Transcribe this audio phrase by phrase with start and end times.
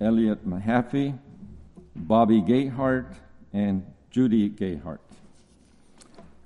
[0.00, 1.18] Elliot Mahaffey,
[1.94, 3.16] Bobby Gayhart,
[3.52, 4.98] and Judy Gayhart.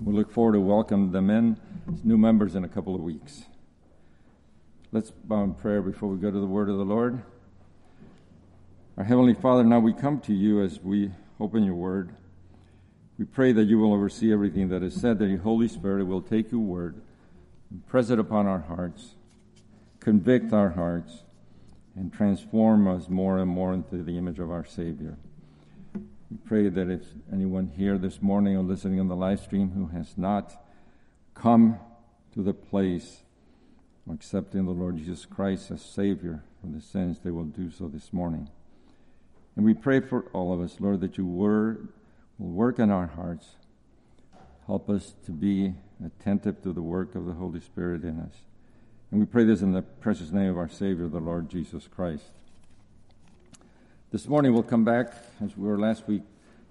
[0.00, 1.56] We look forward to welcome them in
[1.92, 3.44] as new members in a couple of weeks.
[4.90, 7.22] Let's bow in prayer before we go to the word of the Lord.
[8.96, 12.10] Our Heavenly Father, now we come to you as we open your word.
[13.18, 16.22] We pray that you will oversee everything that is said, that your Holy Spirit will
[16.22, 16.96] take your word
[17.70, 19.14] and press it upon our hearts,
[20.00, 21.23] convict our hearts,
[21.96, 25.16] and transform us more and more into the image of our Savior.
[26.30, 29.86] We pray that if anyone here this morning or listening on the live stream who
[29.96, 30.60] has not
[31.34, 31.78] come
[32.32, 33.22] to the place
[34.06, 37.86] of accepting the Lord Jesus Christ as Savior for the sins, they will do so
[37.86, 38.48] this morning.
[39.54, 41.88] And we pray for all of us, Lord, that your word
[42.38, 43.56] will work in our hearts.
[44.66, 48.34] Help us to be attentive to the work of the Holy Spirit in us.
[49.10, 52.24] And we pray this in the precious name of our Savior, the Lord Jesus Christ.
[54.10, 55.12] This morning we'll come back,
[55.44, 56.22] as we were last week,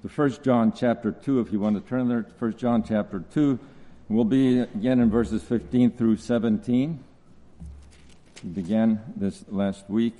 [0.01, 1.39] to 1 John chapter 2.
[1.39, 3.59] If you want to turn there, 1 John chapter 2.
[4.09, 7.03] We'll be again in verses 15 through 17.
[8.43, 10.15] We began this last week.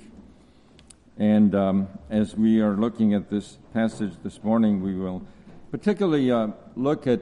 [1.18, 5.22] And um, as we are looking at this passage this morning, we will
[5.70, 7.20] particularly uh, look at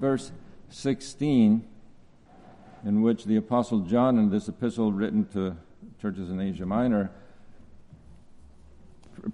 [0.00, 0.32] verse
[0.70, 1.64] 16
[2.84, 5.56] in which the Apostle John, in this epistle written to
[6.00, 7.10] churches in Asia Minor,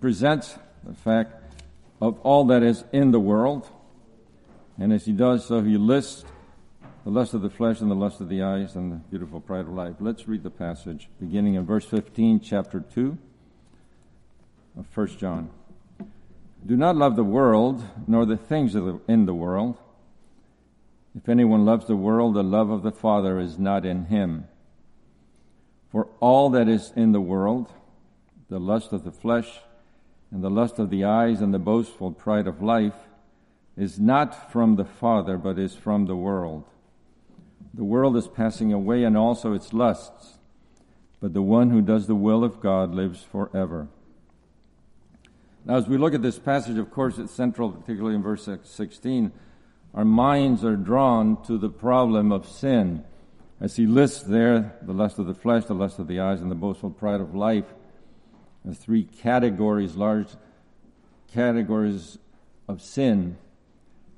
[0.01, 1.55] presents the fact
[2.01, 3.69] of all that is in the world.
[4.79, 6.25] And as he does so, he lists
[7.05, 9.61] the lust of the flesh and the lust of the eyes and the beautiful pride
[9.67, 9.97] of life.
[10.01, 13.19] Let's read the passage beginning in verse 15, chapter 2
[14.79, 15.51] of 1 John.
[16.65, 19.77] Do not love the world, nor the things the, in the world.
[21.17, 24.47] If anyone loves the world, the love of the Father is not in him.
[25.91, 27.73] For all that is in the world,
[28.49, 29.61] the lust of the flesh,
[30.31, 32.95] and the lust of the eyes, and the boastful pride of life,
[33.77, 36.65] is not from the Father, but is from the world.
[37.75, 40.39] The world is passing away, and also its lusts,
[41.21, 43.89] but the one who does the will of God lives forever.
[45.65, 49.33] Now, as we look at this passage, of course, it's central, particularly in verse 16
[49.95, 53.05] our minds are drawn to the problem of sin.
[53.61, 56.51] As he lists there the lust of the flesh, the lust of the eyes, and
[56.51, 57.67] the boastful pride of life
[58.69, 60.29] as three categories, large
[61.33, 62.19] categories
[62.69, 63.37] of sin,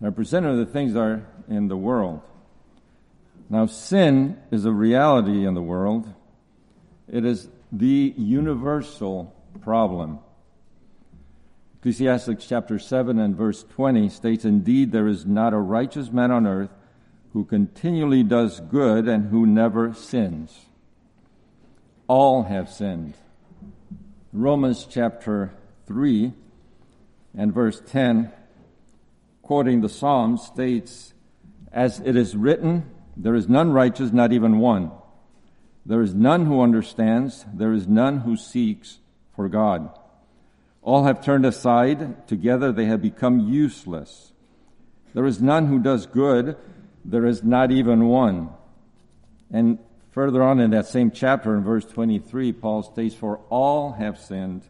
[0.00, 2.20] representative of the things that are in the world.
[3.48, 6.12] Now, sin is a reality in the world.
[7.08, 10.20] It is the universal problem.
[11.82, 16.46] Ecclesiastes chapter 7 and verse 20 states, Indeed, there is not a righteous man on
[16.46, 16.70] earth
[17.32, 20.66] who continually does good and who never sins.
[22.06, 23.14] All have sinned.
[24.32, 25.54] Romans chapter
[25.88, 26.32] 3
[27.36, 28.30] and verse 10,
[29.42, 31.14] quoting the Psalms, states,
[31.72, 34.92] As it is written, there is none righteous, not even one.
[35.84, 39.00] There is none who understands, there is none who seeks
[39.34, 39.98] for God.
[40.82, 42.26] All have turned aside.
[42.26, 44.32] Together they have become useless.
[45.14, 46.56] There is none who does good.
[47.04, 48.50] There is not even one.
[49.50, 49.78] And
[50.10, 54.62] further on in that same chapter, in verse 23, Paul states, For all have sinned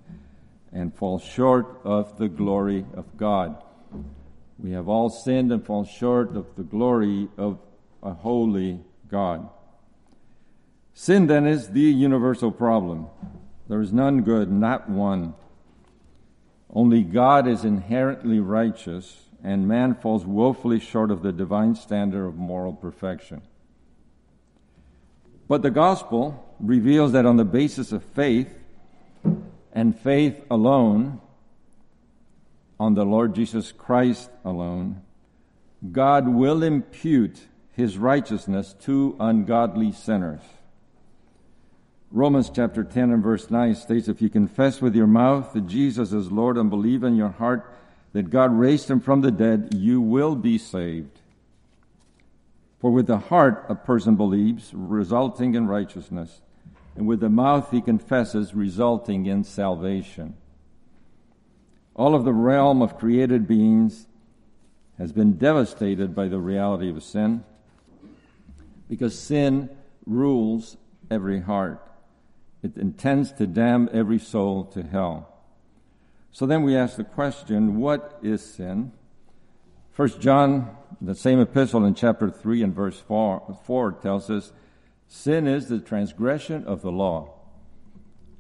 [0.72, 3.62] and fall short of the glory of God.
[4.58, 7.58] We have all sinned and fall short of the glory of
[8.02, 9.48] a holy God.
[10.94, 13.06] Sin then is the universal problem.
[13.68, 15.34] There is none good, not one.
[16.72, 22.37] Only God is inherently righteous, and man falls woefully short of the divine standard of
[22.37, 23.43] moral perfection.
[25.49, 28.59] But the gospel reveals that on the basis of faith,
[29.72, 31.21] and faith alone,
[32.78, 35.03] on the Lord Jesus Christ alone,
[35.91, 37.41] God will impute
[37.72, 40.43] his righteousness to ungodly sinners.
[42.14, 46.12] Romans chapter 10 and verse 9 states, If you confess with your mouth that Jesus
[46.12, 47.74] is Lord and believe in your heart
[48.12, 51.20] that God raised him from the dead, you will be saved.
[52.80, 56.42] For with the heart a person believes, resulting in righteousness,
[56.97, 60.34] and with the mouth he confesses, resulting in salvation.
[61.94, 64.06] All of the realm of created beings
[64.98, 67.42] has been devastated by the reality of sin
[68.86, 69.70] because sin
[70.04, 70.76] rules
[71.10, 71.80] every heart.
[72.62, 75.28] It intends to damn every soul to hell.
[76.30, 78.92] So then we ask the question, what is sin?
[79.91, 84.53] First John, the same epistle in chapter 3 and verse 4, 4 tells us,
[85.09, 87.34] sin is the transgression of the law.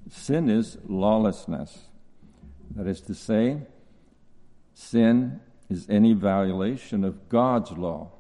[0.08, 1.88] Sin is lawlessness.
[2.74, 3.62] That is to say,
[4.72, 8.12] sin is any violation of God's law.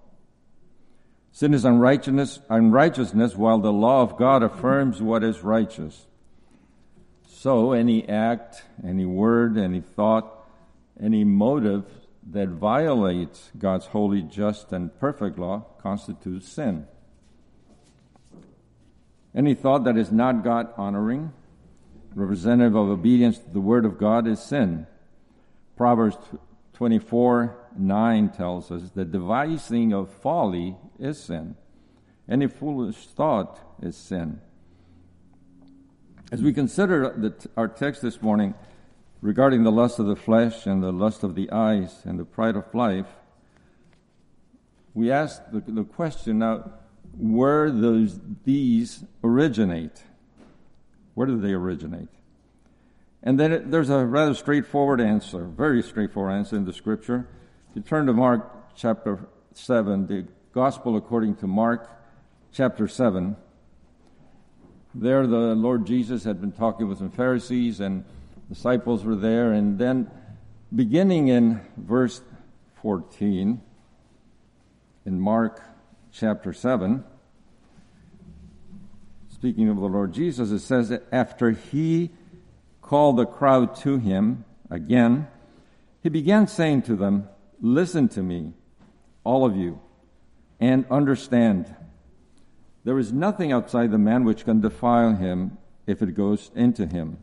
[1.32, 6.06] Sin is unrighteousness, unrighteousness while the law of God affirms what is righteous.
[7.26, 10.46] So, any act, any word, any thought,
[11.00, 11.84] any motive
[12.30, 16.86] that violates God's holy, just, and perfect law constitutes sin.
[19.34, 21.32] Any thought that is not God honoring,
[22.14, 24.86] representative of obedience to the Word of God, is sin.
[25.76, 26.18] Proverbs
[26.82, 31.54] 24 9 tells us the devising of folly is sin.
[32.28, 34.40] Any foolish thought is sin.
[36.32, 38.54] As we consider the, our text this morning
[39.20, 42.56] regarding the lust of the flesh and the lust of the eyes and the pride
[42.56, 43.06] of life,
[44.92, 46.68] we ask the, the question now
[47.16, 50.02] where those these originate.
[51.14, 52.08] Where do they originate?
[53.22, 57.28] And then it, there's a rather straightforward answer, very straightforward answer in the scripture.
[57.70, 61.88] If you turn to Mark chapter 7, the Gospel according to Mark
[62.52, 63.36] chapter 7,
[64.94, 68.04] there, the Lord Jesus had been talking with some Pharisees, and
[68.48, 69.52] disciples were there.
[69.52, 70.10] And then,
[70.74, 72.20] beginning in verse
[72.82, 73.62] 14,
[75.06, 75.62] in Mark
[76.12, 77.04] chapter 7,
[79.30, 82.10] speaking of the Lord Jesus, it says that after he
[82.92, 85.26] called the crowd to him again,
[86.02, 87.26] he began saying to them,
[87.58, 88.52] Listen to me,
[89.24, 89.80] all of you,
[90.60, 91.74] and understand.
[92.84, 95.56] There is nothing outside the man which can defile him
[95.86, 97.16] if it goes into him.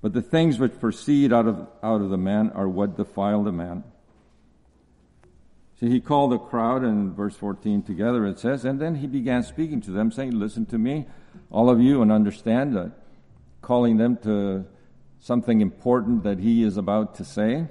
[0.00, 3.50] But the things which proceed out of, out of the man are what defile the
[3.50, 3.82] man.
[5.80, 9.42] See, he called the crowd in verse 14 together, it says, and then he began
[9.42, 11.06] speaking to them, saying, Listen to me,
[11.50, 12.86] all of you, and understand, uh,
[13.68, 14.64] calling them to
[15.20, 17.68] something important that he is about to say.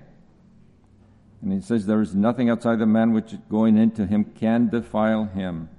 [1.42, 5.26] And he says, There is nothing outside the man which going into him can defile
[5.26, 5.70] him.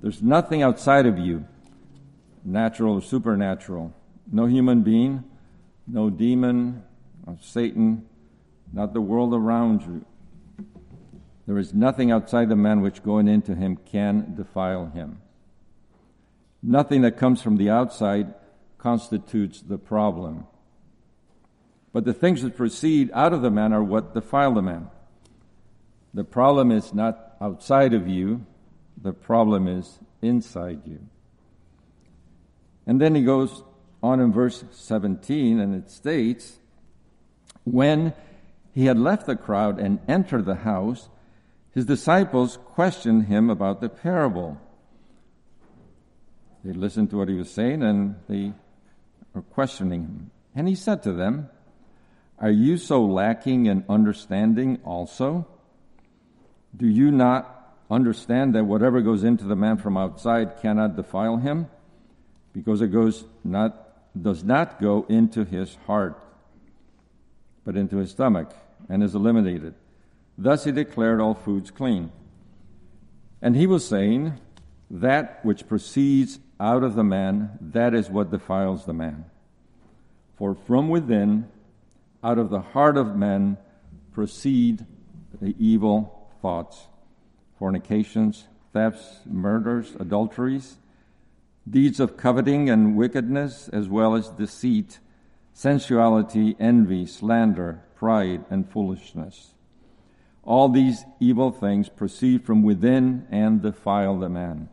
[0.00, 1.44] There's nothing outside of you,
[2.42, 3.92] natural or supernatural.
[4.32, 5.24] No human being,
[5.86, 6.82] no demon,
[7.26, 8.06] no Satan,
[8.72, 10.06] not the world around you.
[11.46, 15.20] There is nothing outside the man which going into him can defile him.
[16.62, 18.32] Nothing that comes from the outside
[18.84, 20.46] constitutes the problem.
[21.94, 24.90] But the things that proceed out of the man are what defile the man.
[26.12, 28.44] The problem is not outside of you,
[29.00, 30.98] the problem is inside you.
[32.86, 33.62] And then he goes
[34.02, 36.58] on in verse 17, and it states,
[37.64, 38.12] When
[38.74, 41.08] he had left the crowd and entered the house,
[41.72, 44.60] his disciples questioned him about the parable.
[46.62, 48.52] They listened to what he was saying and they
[49.34, 50.30] were questioning him.
[50.54, 51.50] And he said to them,
[52.38, 55.46] Are you so lacking in understanding also?
[56.76, 57.54] Do you not
[57.90, 61.66] understand that whatever goes into the man from outside cannot defile him,
[62.52, 63.80] because it goes not
[64.20, 66.22] does not go into his heart,
[67.64, 68.54] but into his stomach,
[68.88, 69.74] and is eliminated.
[70.38, 72.12] Thus he declared all foods clean.
[73.42, 74.40] And he was saying,
[74.90, 79.26] That which proceeds out of the man, that is what defiles the man.
[80.38, 81.46] For from within,
[82.22, 83.58] out of the heart of men,
[84.12, 84.86] proceed
[85.42, 86.88] the evil thoughts
[87.58, 90.76] fornications, thefts, murders, adulteries,
[91.68, 94.98] deeds of coveting and wickedness, as well as deceit,
[95.52, 99.52] sensuality, envy, slander, pride, and foolishness.
[100.42, 104.68] All these evil things proceed from within and defile the man.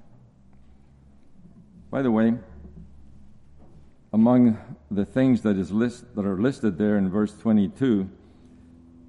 [1.91, 2.35] By the way,
[4.13, 4.57] among
[4.89, 8.09] the things that is list, that are listed there in verse 22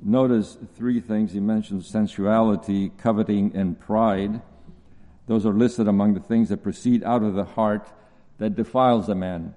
[0.05, 4.43] Notice three things he mentions sensuality, coveting, and pride.
[5.29, 7.89] Those are listed among the things that proceed out of the heart
[8.39, 9.55] that defiles a man.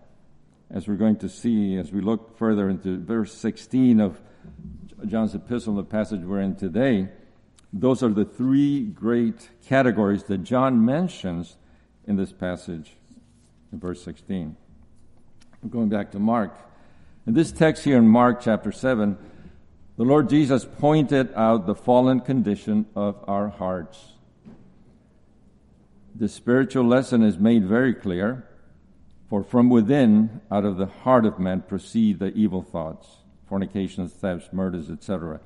[0.70, 4.22] As we're going to see as we look further into verse 16 of
[5.08, 7.10] John's epistle, the passage we're in today,
[7.74, 11.58] those are the three great categories that John mentions
[12.06, 12.98] in this passage
[13.80, 14.56] verse 16.
[15.70, 16.56] going back to Mark.
[17.28, 19.18] In this text here in Mark chapter 7,
[19.98, 24.14] the Lord Jesus pointed out the fallen condition of our hearts.
[26.14, 28.48] The spiritual lesson is made very clear,
[29.30, 33.08] for from within, out of the heart of man, proceed the evil thoughts,
[33.50, 35.40] fornications, thefts, murders, etc.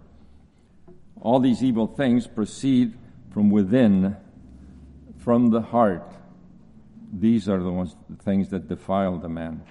[1.22, 2.94] All these evil things proceed
[3.32, 4.18] from within,
[5.18, 6.12] from the heart.
[7.12, 9.64] These are the ones, the things that defile the man.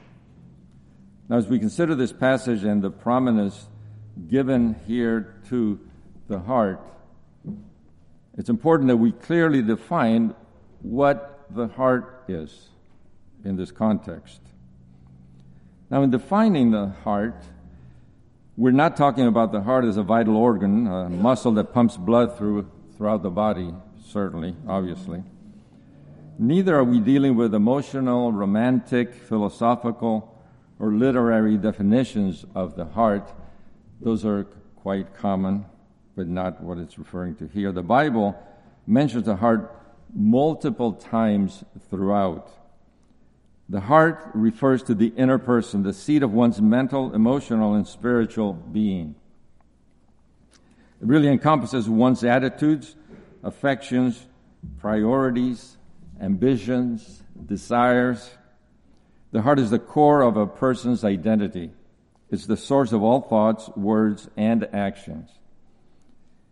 [1.28, 3.68] Now, as we consider this passage and the prominence
[4.28, 5.78] given here to
[6.26, 6.80] the heart,
[8.36, 10.34] it's important that we clearly define
[10.80, 12.68] what the heart is
[13.44, 14.40] in this context.
[15.90, 17.44] Now, in defining the heart,
[18.56, 22.36] we're not talking about the heart as a vital organ, a muscle that pumps blood
[22.36, 23.72] through, throughout the body,
[24.04, 25.22] certainly, obviously.
[26.40, 30.40] Neither are we dealing with emotional, romantic, philosophical,
[30.78, 33.32] or literary definitions of the heart.
[34.00, 34.44] Those are
[34.76, 35.66] quite common,
[36.14, 37.72] but not what it's referring to here.
[37.72, 38.40] The Bible
[38.86, 39.74] mentions the heart
[40.14, 42.50] multiple times throughout.
[43.68, 48.52] The heart refers to the inner person, the seat of one's mental, emotional, and spiritual
[48.52, 49.16] being.
[51.02, 52.94] It really encompasses one's attitudes,
[53.42, 54.26] affections,
[54.78, 55.77] priorities,
[56.20, 58.30] ambitions, desires.
[59.32, 61.70] The heart is the core of a person's identity.
[62.30, 65.30] It's the source of all thoughts, words, and actions.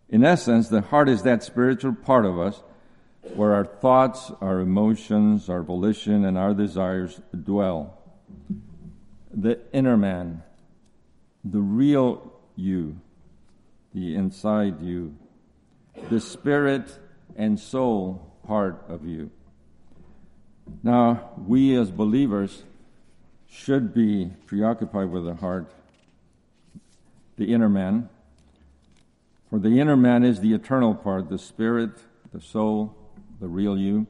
[0.09, 2.61] In essence, the heart is that spiritual part of us
[3.35, 7.97] where our thoughts, our emotions, our volition, and our desires dwell.
[9.33, 10.43] The inner man,
[11.43, 12.99] the real you,
[13.93, 15.15] the inside you,
[16.09, 16.97] the spirit
[17.35, 19.29] and soul part of you.
[20.83, 22.63] Now, we as believers
[23.49, 25.71] should be preoccupied with the heart,
[27.37, 28.09] the inner man.
[29.49, 31.91] For the inner man is the eternal part, the spirit,
[32.33, 32.95] the soul,
[33.39, 34.07] the real you.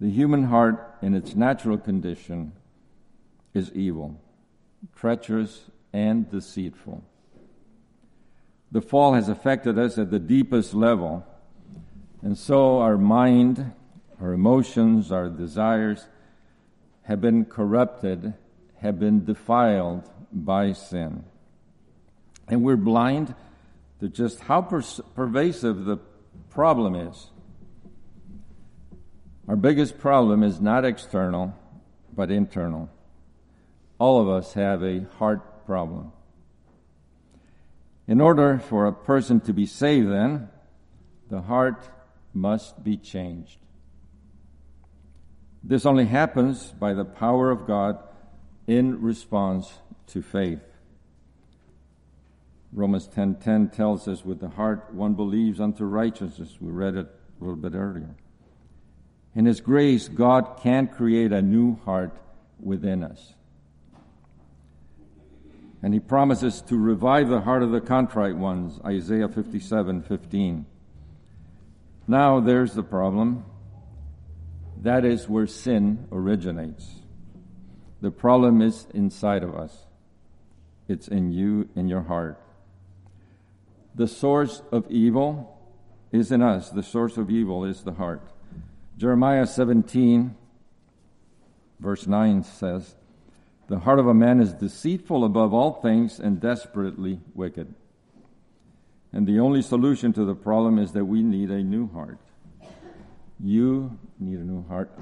[0.00, 2.52] The human heart, in its natural condition,
[3.54, 4.20] is evil,
[4.96, 7.04] treacherous, and deceitful.
[8.70, 11.26] The fall has affected us at the deepest level,
[12.22, 13.72] and so our mind,
[14.22, 16.06] our emotions, our desires
[17.02, 18.34] have been corrupted,
[18.78, 21.24] have been defiled by sin.
[22.46, 23.34] And we're blind
[23.98, 24.82] to just how per-
[25.16, 25.96] pervasive the
[26.50, 27.30] problem is.
[29.48, 31.58] Our biggest problem is not external,
[32.14, 32.88] but internal.
[33.98, 36.12] All of us have a heart problem.
[38.06, 40.48] In order for a person to be saved, then,
[41.28, 41.88] the heart
[42.32, 43.58] must be changed.
[45.64, 47.98] This only happens by the power of God
[48.66, 49.72] in response
[50.08, 50.62] to faith.
[52.72, 56.60] Romans 10:10 tells us with the heart one believes unto righteousness.
[56.60, 58.14] We read it a little bit earlier.
[59.34, 62.18] In his grace, God can create a new heart
[62.60, 63.34] within us.
[65.82, 70.66] And he promises to revive the heart of the contrite ones, Isaiah 57:15.
[72.06, 73.44] Now there's the problem.
[74.82, 77.02] That is where sin originates.
[78.00, 79.86] The problem is inside of us.
[80.88, 82.40] It's in you, in your heart.
[83.94, 85.56] The source of evil
[86.10, 86.70] is in us.
[86.70, 88.22] The source of evil is the heart.
[88.98, 90.34] Jeremiah 17,
[91.78, 92.96] verse 9 says,
[93.68, 97.72] The heart of a man is deceitful above all things and desperately wicked.
[99.12, 102.18] And the only solution to the problem is that we need a new heart.
[103.42, 104.96] You need a new heart.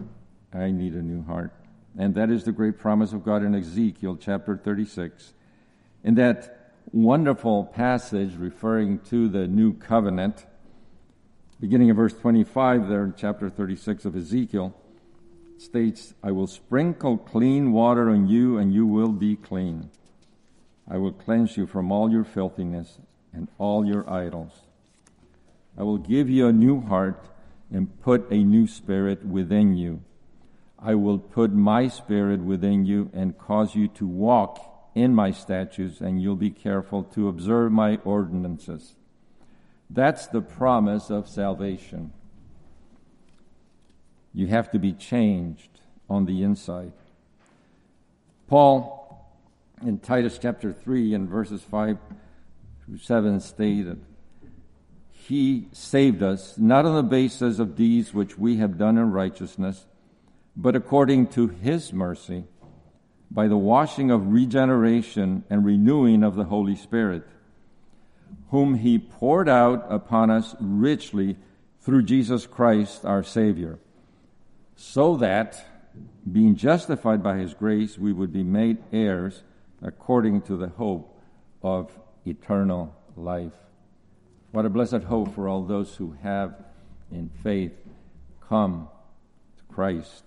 [0.55, 1.53] I need a new heart.
[1.99, 5.35] And that is the great promise of God in Ezekiel chapter 36.
[6.05, 10.47] In that wonderful passage referring to the new covenant,
[11.61, 14.75] beginning of verse 25 there in chapter 36 of Ezekiel,
[15.59, 19.91] states, I will sprinkle clean water on you, and you will be clean.
[20.89, 22.99] I will cleanse you from all your filthiness
[23.35, 24.53] and all your idols.
[25.77, 27.27] I will give you a new heart
[27.73, 30.03] and put a new spirit within you.
[30.79, 36.01] I will put my spirit within you and cause you to walk in my statutes,
[36.01, 38.97] and you'll be careful to observe my ordinances.
[39.89, 42.13] That's the promise of salvation.
[44.33, 46.93] You have to be changed on the inside.
[48.47, 49.29] Paul,
[49.83, 51.99] in Titus chapter 3 and verses 5
[52.85, 54.01] through 7, stated,
[55.31, 59.87] He saved us not on the basis of deeds which we have done in righteousness,
[60.57, 62.43] but according to His mercy,
[63.31, 67.23] by the washing of regeneration and renewing of the Holy Spirit
[68.51, 71.37] whom he poured out upon us richly
[71.81, 73.79] through Jesus Christ our Savior,
[74.75, 75.65] so that,
[76.33, 79.45] being justified by his grace, we would be made heirs
[79.81, 81.23] according to the hope
[81.63, 81.97] of
[82.27, 83.70] eternal life.
[84.53, 86.55] What a blessed hope for all those who have
[87.13, 87.73] in faith
[88.49, 88.89] come
[89.57, 90.25] to Christ.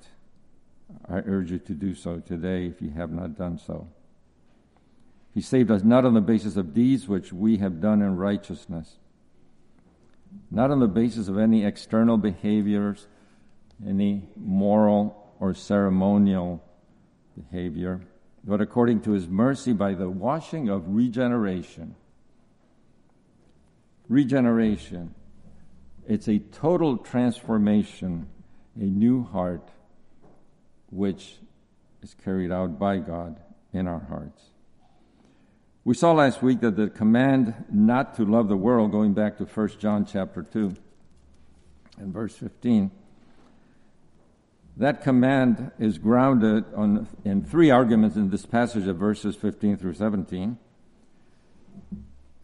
[1.09, 3.89] I urge you to do so today if you have not done so.
[5.33, 8.97] He saved us not on the basis of deeds which we have done in righteousness,
[10.51, 13.07] not on the basis of any external behaviors,
[13.85, 16.63] any moral or ceremonial
[17.35, 18.01] behavior,
[18.43, 21.95] but according to his mercy by the washing of regeneration.
[24.09, 25.15] Regeneration.
[26.07, 28.27] It's a total transformation,
[28.75, 29.69] a new heart,
[30.91, 31.37] which
[32.01, 33.39] is carried out by God
[33.71, 34.41] in our hearts.
[35.85, 39.45] We saw last week that the command not to love the world, going back to
[39.45, 40.73] 1 John chapter 2
[41.97, 42.91] and verse 15,
[44.77, 49.93] that command is grounded on, in three arguments in this passage of verses 15 through
[49.93, 50.57] 17.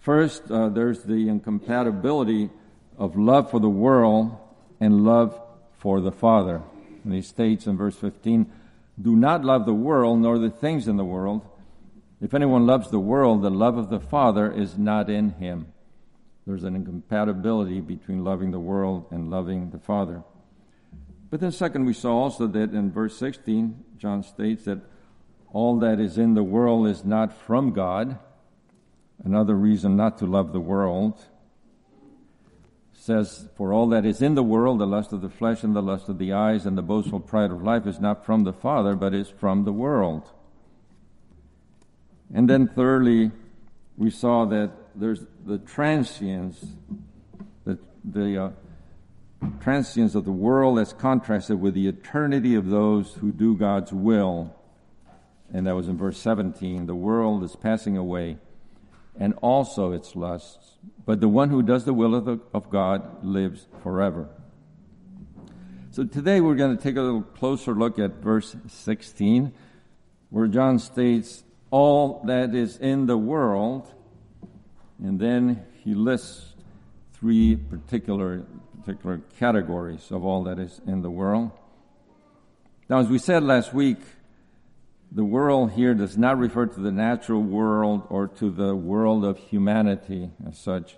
[0.09, 2.49] First, uh, there's the incompatibility
[2.97, 4.35] of love for the world
[4.79, 5.39] and love
[5.77, 6.63] for the Father.
[7.03, 8.51] And he states in verse 15,
[8.99, 11.47] Do not love the world nor the things in the world.
[12.19, 15.67] If anyone loves the world, the love of the Father is not in him.
[16.47, 20.23] There's an incompatibility between loving the world and loving the Father.
[21.29, 24.79] But then, second, we saw also that in verse 16, John states that
[25.53, 28.17] all that is in the world is not from God.
[29.23, 31.21] Another reason not to love the world
[32.93, 35.81] says, For all that is in the world, the lust of the flesh and the
[35.81, 38.95] lust of the eyes and the boastful pride of life is not from the Father,
[38.95, 40.29] but is from the world.
[42.33, 43.31] And then, thirdly,
[43.97, 46.63] we saw that there's the transience,
[47.65, 48.49] the, the uh,
[49.59, 54.55] transience of the world as contrasted with the eternity of those who do God's will.
[55.51, 56.85] And that was in verse 17.
[56.85, 58.37] The world is passing away,
[59.19, 63.23] and also its lusts, but the one who does the will of, the, of God
[63.23, 64.29] lives forever.
[65.91, 69.53] So today we're going to take a little closer look at verse 16,
[70.29, 73.93] where John states, All that is in the world,
[75.03, 76.55] and then he lists
[77.13, 78.45] three particular
[78.89, 81.51] particular categories of all that is in the world.
[82.89, 83.99] Now, as we said last week,
[85.11, 89.37] the world here does not refer to the natural world or to the world of
[89.37, 90.97] humanity as such.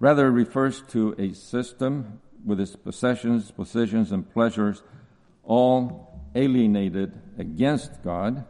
[0.00, 4.82] Rather, it refers to a system with its possessions, positions, and pleasures
[5.44, 8.46] all alienated against God.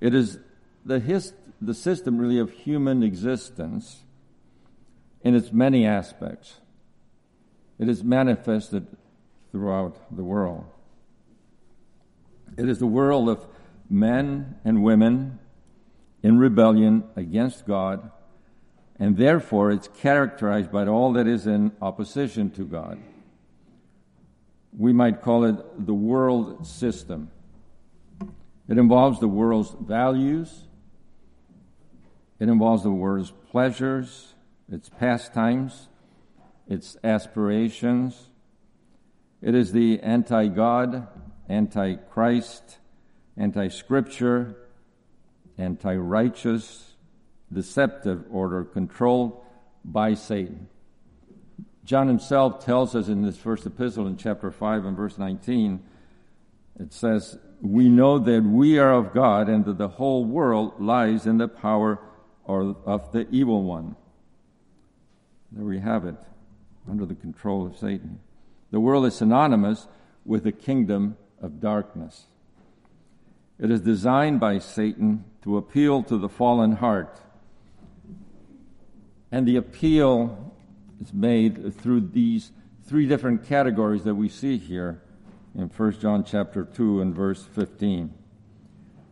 [0.00, 0.38] It is
[0.84, 4.02] the, his, the system really of human existence
[5.22, 6.60] in its many aspects.
[7.78, 8.86] It is manifested
[9.52, 10.64] throughout the world.
[12.56, 13.46] It is the world of
[13.88, 15.38] men and women
[16.22, 18.10] in rebellion against God,
[18.98, 22.98] and therefore it's characterized by all that is in opposition to God.
[24.76, 27.30] We might call it the world system.
[28.68, 30.66] It involves the world's values,
[32.38, 34.34] it involves the world's pleasures,
[34.70, 35.88] its pastimes,
[36.68, 38.30] its aspirations.
[39.42, 41.08] It is the anti God,
[41.50, 42.78] anti Christ,
[43.36, 44.56] anti Scripture,
[45.58, 46.92] anti righteous,
[47.52, 49.44] deceptive order controlled
[49.84, 50.68] by Satan.
[51.84, 55.82] John himself tells us in this first epistle in chapter 5 and verse 19,
[56.78, 61.26] it says, We know that we are of God and that the whole world lies
[61.26, 61.98] in the power
[62.46, 63.96] of the evil one.
[65.50, 66.16] There we have it
[66.88, 68.20] under the control of Satan.
[68.70, 69.88] The world is synonymous
[70.24, 72.26] with the kingdom of darkness.
[73.58, 77.20] It is designed by Satan to appeal to the fallen heart.
[79.30, 80.54] And the appeal
[81.00, 82.52] is made through these
[82.84, 85.02] three different categories that we see here
[85.54, 88.12] in 1 John chapter 2 and verse 15.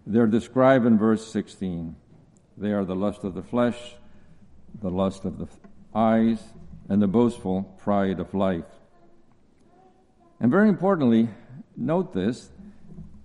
[0.07, 1.95] They're described in verse 16.
[2.57, 3.95] They are the lust of the flesh,
[4.81, 5.47] the lust of the
[5.95, 6.41] eyes,
[6.89, 8.65] and the boastful pride of life.
[10.41, 11.29] And very importantly,
[11.79, 12.51] note this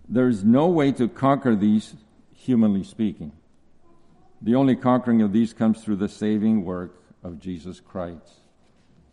[0.08, 1.96] there's no way to conquer these
[2.36, 3.32] humanly speaking.
[4.42, 8.42] The only conquering of these comes through the saving work of Jesus Christ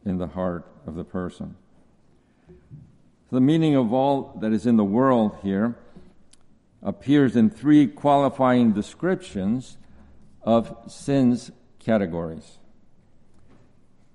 [0.04, 1.54] in the heart of the person.
[3.30, 5.76] The meaning of all that is in the world here
[6.82, 9.78] appears in three qualifying descriptions
[10.42, 12.58] of sin's categories.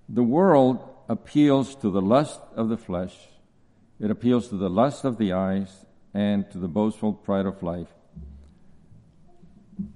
[0.10, 3.16] The world appeals to the lust of the flesh,
[4.00, 7.90] it appeals to the lust of the eyes, and to the boastful pride of life.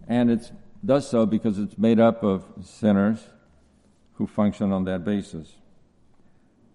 [0.07, 0.51] And it
[0.85, 3.19] does so because it's made up of sinners
[4.15, 5.55] who function on that basis.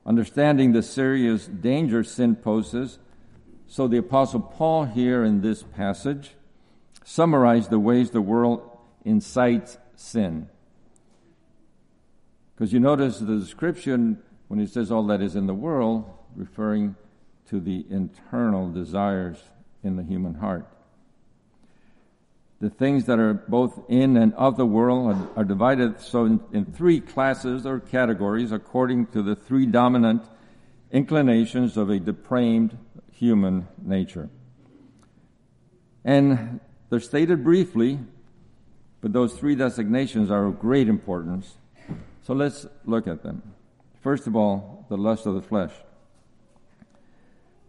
[0.06, 2.98] Understanding the serious danger sin poses,
[3.66, 6.30] so the Apostle Paul here in this passage
[7.04, 10.48] summarized the ways the world incites sin.
[12.54, 16.96] Because you notice the description when he says all that is in the world, referring
[17.55, 19.38] to the internal desires
[19.85, 20.67] in the human heart.
[22.61, 26.40] The things that are both in and of the world are, are divided so in,
[26.53, 30.25] in three classes or categories according to the three dominant
[30.90, 32.77] inclinations of a depraved
[33.12, 34.29] human nature.
[36.05, 36.59] And
[36.90, 38.01] they're stated briefly,
[39.01, 41.55] but those three designations are of great importance.
[42.23, 43.45] So let's look at them.
[44.03, 45.71] First of all, the lust of the flesh.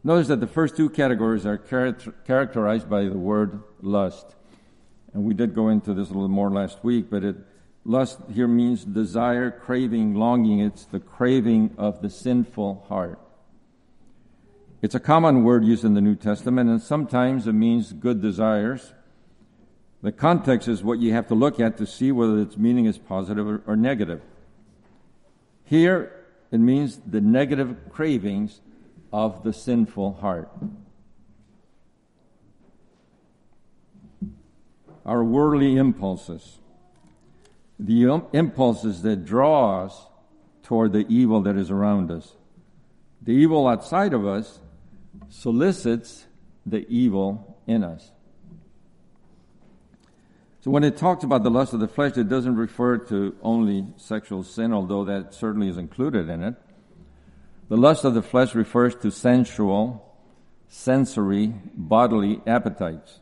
[0.05, 4.35] Notice that the first two categories are characterized by the word lust.
[5.15, 7.35] And we did go into this a little more last week, but it,
[7.83, 10.59] lust here means desire, craving, longing.
[10.59, 13.19] It's the craving of the sinful heart.
[14.83, 18.93] It's a common word used in the New Testament, and sometimes it means good desires.
[20.03, 22.99] The context is what you have to look at to see whether its meaning is
[22.99, 24.21] positive or, or negative.
[25.63, 26.11] Here,
[26.51, 28.61] it means the negative cravings
[29.15, 30.51] of the sinful heart.
[35.05, 36.59] Our worldly impulses,
[37.79, 40.07] the impulses that draw us
[40.63, 42.33] toward the evil that is around us.
[43.21, 44.59] The evil outside of us
[45.29, 46.25] solicits
[46.65, 48.11] the evil in us.
[50.59, 53.85] So when it talks about the lust of the flesh, it doesn't refer to only
[53.95, 56.55] sexual sin, although that certainly is included in it.
[57.67, 60.15] The lust of the flesh refers to sensual,
[60.67, 63.19] sensory, bodily appetites.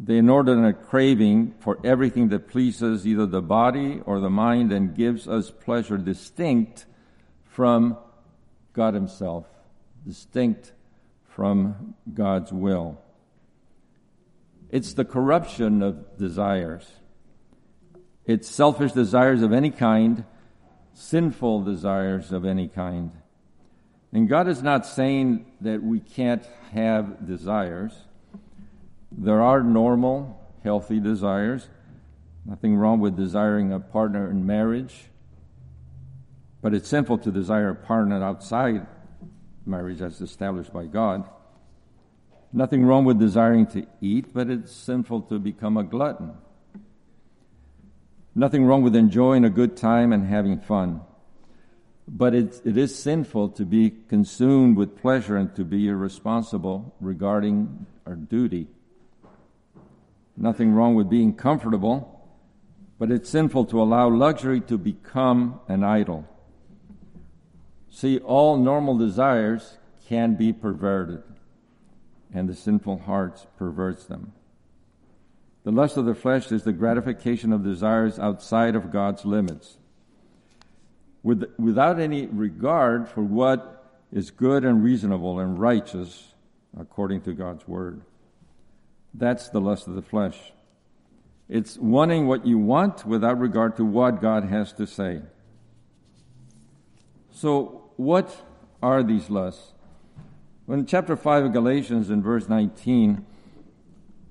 [0.00, 5.28] The inordinate craving for everything that pleases either the body or the mind and gives
[5.28, 6.86] us pleasure distinct
[7.44, 7.98] from
[8.72, 9.46] God Himself,
[10.06, 10.72] distinct
[11.28, 13.00] from God's will.
[14.70, 16.90] It's the corruption of desires.
[18.24, 20.24] It's selfish desires of any kind
[20.94, 23.12] sinful desires of any kind.
[24.12, 27.92] And God is not saying that we can't have desires.
[29.10, 31.68] There are normal, healthy desires.
[32.46, 34.94] Nothing wrong with desiring a partner in marriage.
[36.62, 38.86] But it's sinful to desire a partner outside
[39.66, 41.28] marriage as established by God.
[42.52, 46.34] Nothing wrong with desiring to eat, but it's sinful to become a glutton.
[48.34, 51.02] Nothing wrong with enjoying a good time and having fun.
[52.08, 58.16] But it, is sinful to be consumed with pleasure and to be irresponsible regarding our
[58.16, 58.66] duty.
[60.36, 62.28] Nothing wrong with being comfortable,
[62.98, 66.28] but it's sinful to allow luxury to become an idol.
[67.88, 71.22] See, all normal desires can be perverted,
[72.34, 74.32] and the sinful heart perverts them.
[75.64, 79.78] The lust of the flesh is the gratification of desires outside of God's limits.
[81.22, 86.34] With, without any regard for what is good and reasonable and righteous
[86.78, 88.02] according to God's word.
[89.14, 90.52] That's the lust of the flesh.
[91.48, 95.22] It's wanting what you want without regard to what God has to say.
[97.30, 98.34] So, what
[98.82, 99.72] are these lusts?
[100.66, 103.24] Well, in chapter 5 of Galatians, in verse 19,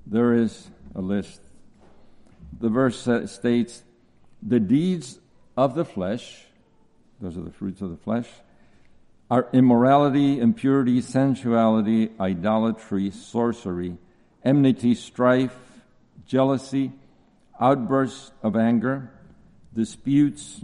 [0.06, 1.40] there is a list.
[2.60, 3.82] The verse states,
[4.42, 5.18] The deeds
[5.56, 6.44] of the flesh,
[7.20, 8.28] those are the fruits of the flesh,
[9.30, 13.96] are immorality, impurity, sensuality, idolatry, sorcery,
[14.44, 15.56] enmity, strife,
[16.26, 16.92] jealousy,
[17.60, 19.10] outbursts of anger,
[19.72, 20.60] disputes,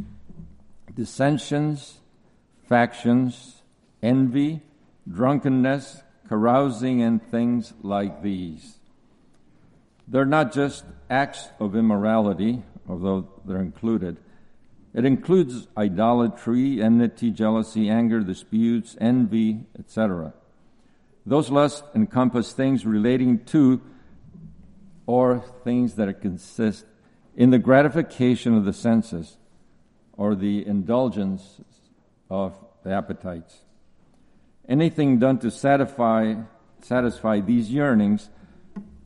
[0.94, 2.00] dissensions,
[2.68, 3.62] factions,
[4.02, 4.62] envy,
[5.10, 8.79] drunkenness, carousing, and things like these
[10.10, 14.16] they're not just acts of immorality, although they're included.
[14.92, 20.34] It includes idolatry, enmity, jealousy, anger, disputes, envy, etc.
[21.24, 23.80] Those lusts encompass things relating to
[25.06, 26.84] or things that consist
[27.36, 29.36] in the gratification of the senses
[30.12, 31.60] or the indulgence
[32.28, 33.60] of the appetites.
[34.68, 36.34] Anything done to satisfy,
[36.80, 38.28] satisfy these yearnings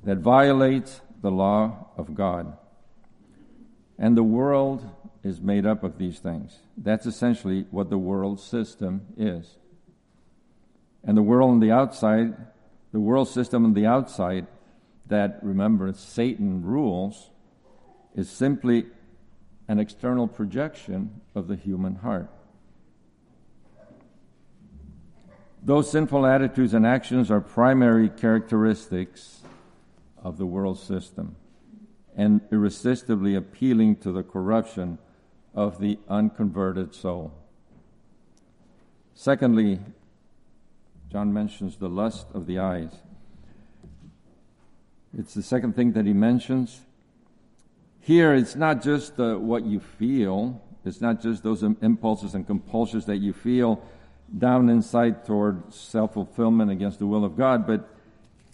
[0.04, 2.56] that violates the law of God.
[3.98, 4.84] And the world
[5.22, 6.58] is made up of these things.
[6.76, 9.56] That's essentially what the world system is.
[11.02, 12.34] And the world on the outside,
[12.92, 14.46] the world system on the outside,
[15.06, 17.30] that remember Satan rules,
[18.14, 18.86] is simply
[19.68, 22.30] an external projection of the human heart.
[25.62, 29.43] Those sinful attitudes and actions are primary characteristics
[30.24, 31.36] of the world system.
[32.16, 34.98] and irresistibly appealing to the corruption
[35.52, 37.32] of the unconverted soul.
[39.14, 39.80] Secondly,
[41.10, 42.92] John mentions the lust of the eyes.
[45.16, 46.82] It's the second thing that he mentions.
[48.00, 53.06] Here, it's not just uh, what you feel, it's not just those impulses and compulsions
[53.06, 53.82] that you feel
[54.36, 57.88] down inside toward self fulfillment against the will of God, but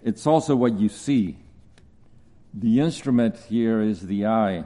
[0.02, 1.38] it's also what you see.
[2.52, 4.64] The instrument here is the eye.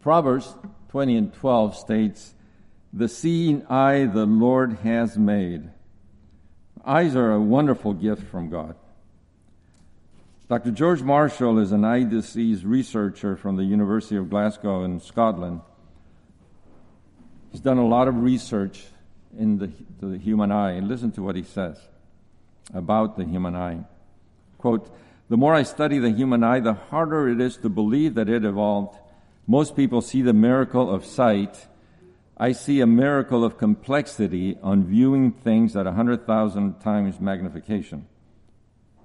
[0.00, 0.54] Proverbs
[0.90, 2.34] 20 and 12 states,
[2.92, 5.70] The seeing eye the Lord has made.
[6.84, 8.76] Eyes are a wonderful gift from God.
[10.48, 10.70] Dr.
[10.70, 15.60] George Marshall is an eye disease researcher from the University of Glasgow in Scotland.
[17.52, 18.86] He's done a lot of research
[19.36, 20.72] in the, the human eye.
[20.72, 21.78] And listen to what he says
[22.72, 23.80] about the human eye.
[24.56, 24.90] Quote,
[25.28, 28.44] the more I study the human eye, the harder it is to believe that it
[28.44, 28.98] evolved.
[29.46, 31.66] Most people see the miracle of sight.
[32.36, 38.06] I see a miracle of complexity on viewing things at a hundred thousand times magnification.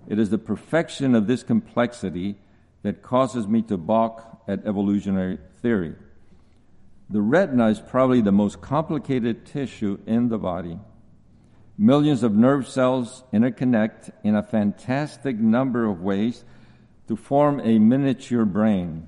[0.08, 2.36] It is the perfection of this complexity
[2.84, 5.96] that causes me to balk at evolutionary theory.
[7.10, 10.80] The retina is probably the most complicated tissue in the body.
[11.78, 16.46] Millions of nerve cells interconnect in a fantastic number of ways
[17.08, 19.08] to form a miniature brain.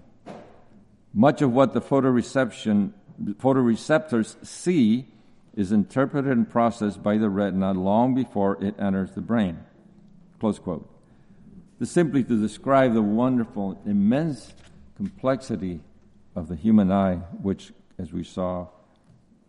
[1.13, 2.91] Much of what the photoreception,
[3.23, 5.07] photoreceptors see
[5.55, 9.59] is interpreted and processed by the retina long before it enters the brain.
[10.39, 10.89] Close quote.
[11.79, 14.53] This simply to describe the wonderful, immense
[14.97, 15.81] complexity
[16.35, 18.67] of the human eye, which, as we saw,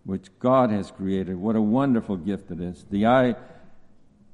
[0.06, 1.36] which God has created.
[1.36, 2.86] What a wonderful gift it is.
[2.88, 3.34] The eye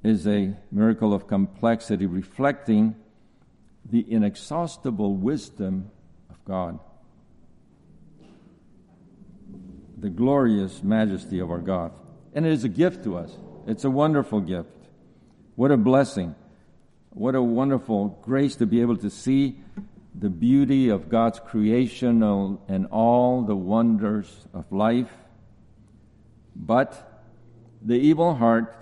[0.05, 2.95] is a miracle of complexity, reflecting
[3.91, 5.91] the inexhaustible wisdom
[6.29, 6.79] of God,
[9.99, 11.93] the glorious majesty of our God.
[12.35, 13.35] And it is a gift to us.
[13.67, 14.69] It's a wonderful gift.
[15.57, 16.35] What a blessing.
[17.11, 19.59] What a wonderful grace to be able to see
[20.15, 22.23] the beauty of God's creation
[22.69, 25.11] and all the wonders of life.
[26.55, 27.23] But
[27.81, 28.75] the evil heart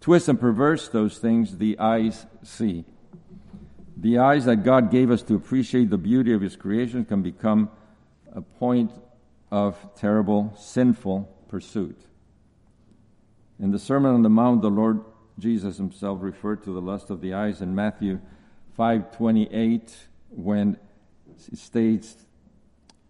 [0.00, 2.84] twists and perverts those things the eyes see.
[3.96, 7.70] The eyes that God gave us to appreciate the beauty of His creation can become
[8.32, 8.90] a point
[9.50, 11.98] of terrible, sinful pursuit.
[13.60, 15.04] In the Sermon on the Mount, the Lord
[15.38, 18.20] Jesus himself referred to the lust of the eyes in Matthew
[18.78, 20.78] 5:28 when
[21.48, 22.26] he states,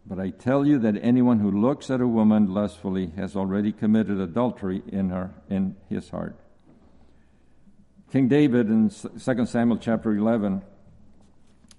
[0.07, 4.21] "But I tell you that anyone who looks at a woman lustfully has already committed
[4.21, 6.37] adultery in her in his heart."
[8.11, 10.63] King David in 2 Samuel chapter 11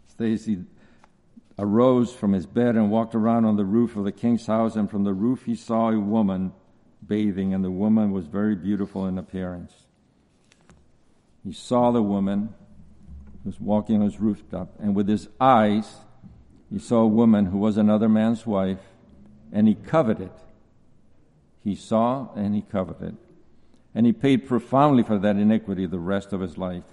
[0.08, 0.64] states he
[1.60, 4.90] arose from his bed and walked around on the roof of the king's house and
[4.90, 6.52] from the roof he saw a woman
[7.06, 9.86] bathing and the woman was very beautiful in appearance.
[11.44, 12.54] He saw the woman
[13.44, 15.98] who was walking on his rooftop, and with his eyes,
[16.74, 18.80] he saw a woman who was another man's wife,
[19.52, 20.32] and he coveted.
[21.64, 23.16] He saw and he coveted.
[23.94, 26.84] And he paid profoundly for that iniquity the rest of his life.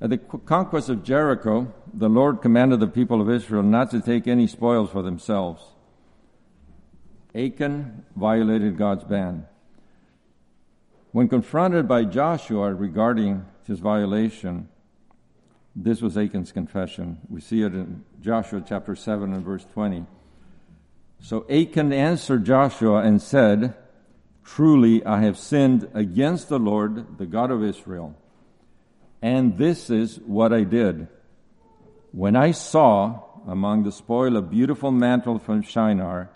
[0.00, 4.26] At the conquest of Jericho, the Lord commanded the people of Israel not to take
[4.26, 5.62] any spoils for themselves.
[7.34, 9.44] Achan violated God's ban.
[11.12, 14.70] When confronted by Joshua regarding his violation,
[15.78, 17.18] this was Achan's confession.
[17.28, 20.06] We see it in Joshua chapter 7 and verse 20.
[21.20, 23.74] So Achan answered Joshua and said,
[24.42, 28.16] Truly I have sinned against the Lord, the God of Israel.
[29.20, 31.08] And this is what I did.
[32.10, 36.30] When I saw among the spoil a beautiful mantle from Shinar,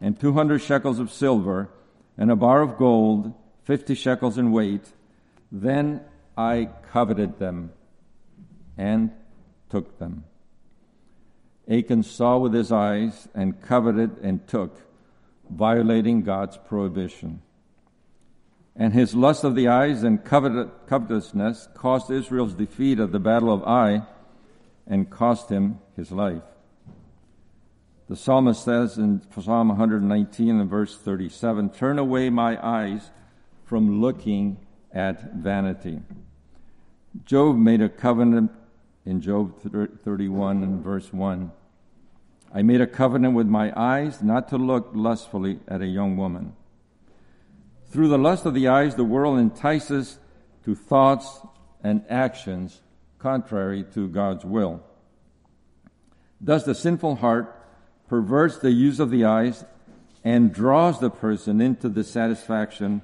[0.00, 1.68] and two hundred shekels of silver,
[2.16, 3.32] and a bar of gold,
[3.64, 4.92] fifty shekels in weight.
[5.50, 6.02] Then
[6.36, 7.70] I coveted them
[8.76, 9.10] and
[9.70, 10.24] took them.
[11.70, 14.80] Achan saw with his eyes and coveted and took,
[15.50, 17.42] violating God's prohibition.
[18.76, 23.62] And his lust of the eyes and covetousness caused Israel's defeat at the Battle of
[23.62, 24.02] Ai
[24.86, 26.42] and cost him his life.
[28.08, 33.10] The psalmist says in Psalm 119 and verse 37 Turn away my eyes
[33.64, 34.58] from looking
[34.92, 36.02] at vanity.
[37.24, 38.50] Job made a covenant
[39.06, 41.52] in Job 31 and verse 1.
[42.52, 46.54] I made a covenant with my eyes not to look lustfully at a young woman.
[47.90, 50.18] Through the lust of the eyes, the world entices
[50.64, 51.40] to thoughts
[51.82, 52.80] and actions
[53.18, 54.82] contrary to God's will.
[56.40, 57.60] Thus, the sinful heart
[58.08, 59.64] perverts the use of the eyes
[60.22, 63.02] and draws the person into dissatisfaction,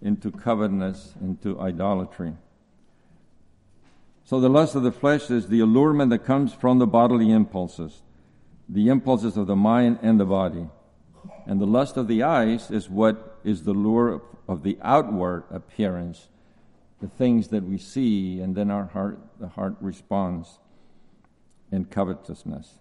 [0.00, 2.34] into covetousness, into idolatry.
[4.24, 8.02] So the lust of the flesh is the allurement that comes from the bodily impulses,
[8.68, 10.68] the impulses of the mind and the body.
[11.46, 16.28] And the lust of the eyes is what is the lure of the outward appearance,
[17.00, 20.60] the things that we see, and then our heart, the heart responds
[21.70, 22.78] in covetousness.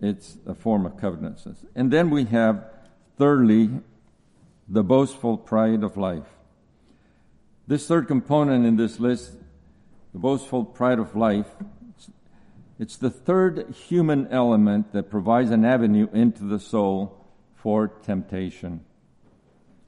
[0.00, 1.64] It's a form of covetousness.
[1.74, 2.64] And then we have,
[3.16, 3.70] thirdly,
[4.68, 6.28] the boastful pride of life.
[7.66, 9.36] This third component in this list,
[10.12, 11.46] the boastful pride of life,
[12.78, 18.84] it's the third human element that provides an avenue into the soul for temptation.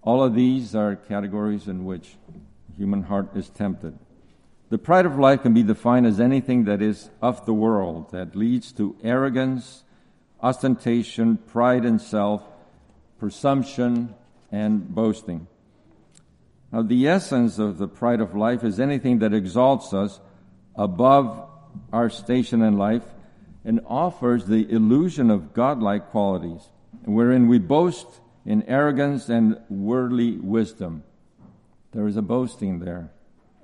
[0.02, 2.16] All of these are categories in which
[2.68, 3.98] the human heart is tempted.
[4.70, 8.37] The pride of life can be defined as anything that is of the world, that
[8.37, 9.85] leads to arrogance,
[10.40, 12.42] ostentation, pride in self,
[13.18, 14.14] presumption,
[14.50, 15.46] and boasting.
[16.72, 20.20] Now, the essence of the pride of life is anything that exalts us
[20.76, 21.48] above
[21.92, 23.04] our station in life
[23.64, 26.68] and offers the illusion of godlike qualities,
[27.04, 28.06] wherein we boast
[28.46, 31.02] in arrogance and worldly wisdom.
[31.92, 33.11] There is a boasting there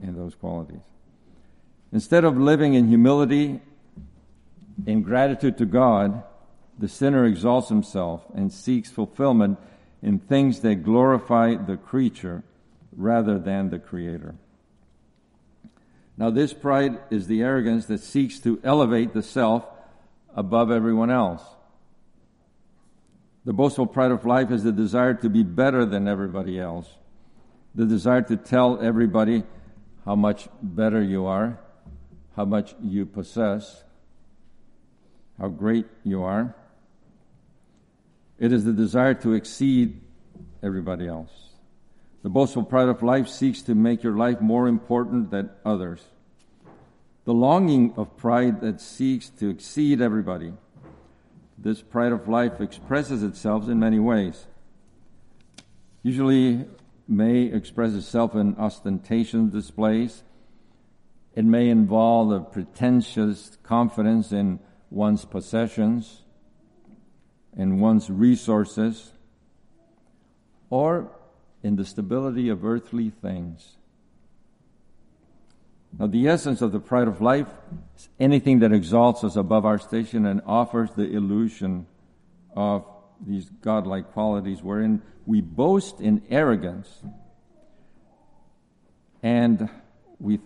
[0.02, 0.82] in those qualities.
[1.92, 3.60] Instead of living in humility,
[4.84, 6.22] in gratitude to God,
[6.78, 9.58] the sinner exalts himself and seeks fulfillment
[10.02, 12.42] in things that glorify the creature
[12.96, 14.34] rather than the Creator.
[16.16, 19.66] Now, this pride is the arrogance that seeks to elevate the self
[20.34, 21.42] above everyone else.
[23.44, 26.88] The boastful pride of life is the desire to be better than everybody else,
[27.74, 29.44] the desire to tell everybody
[30.04, 31.60] how much better you are,
[32.34, 33.84] how much you possess,
[35.38, 36.56] how great you are.
[38.38, 40.00] It is the desire to exceed
[40.62, 41.45] everybody else.
[42.26, 46.04] The boastful pride of life seeks to make your life more important than others.
[47.24, 50.52] The longing of pride that seeks to exceed everybody.
[51.56, 54.48] This pride of life expresses itself in many ways.
[56.02, 56.64] Usually
[57.06, 60.24] may express itself in ostentatious displays.
[61.36, 64.58] It may involve a pretentious confidence in
[64.90, 66.22] one's possessions
[67.56, 69.12] and one's resources,
[70.70, 71.12] or
[71.62, 73.76] in the stability of earthly things.
[75.98, 77.48] Now, the essence of the pride of life
[77.96, 81.86] is anything that exalts us above our station and offers the illusion
[82.54, 82.84] of
[83.26, 87.02] these godlike qualities, wherein we boast in arrogance
[89.22, 89.70] and
[90.20, 90.38] we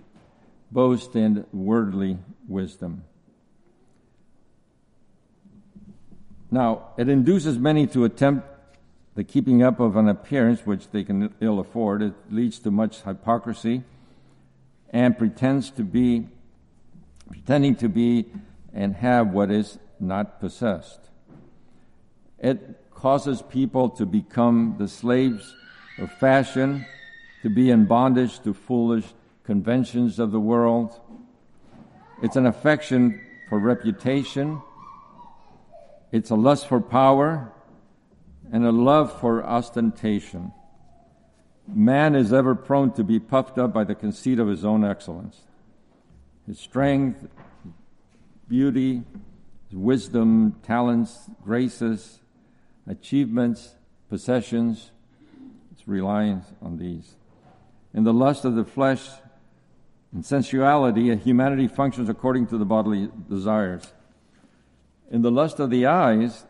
[0.70, 3.04] boast in worldly wisdom.
[6.50, 8.49] Now, it induces many to attempt
[9.14, 12.02] the keeping up of an appearance which they can ill afford.
[12.02, 13.82] It leads to much hypocrisy
[14.90, 16.28] and pretends to be,
[17.28, 18.26] pretending to be
[18.72, 21.00] and have what is not possessed.
[22.38, 25.54] It causes people to become the slaves
[25.98, 26.86] of fashion,
[27.42, 29.04] to be in bondage to foolish
[29.44, 30.98] conventions of the world.
[32.22, 34.62] It's an affection for reputation
[36.12, 37.52] it's a lust for power
[38.52, 40.52] and a love for ostentation.
[41.66, 45.42] Man is ever prone to be puffed up by the conceit of his own excellence.
[46.46, 47.28] His strength,
[48.48, 49.02] beauty,
[49.68, 52.20] his wisdom, talents, graces,
[52.88, 53.76] achievements,
[54.08, 54.90] possessions,
[55.70, 57.14] it's reliance on these.
[57.94, 59.08] In the lust of the flesh
[60.12, 63.92] and sensuality, humanity functions according to the bodily desires.
[65.10, 66.46] In the lust of the eyes,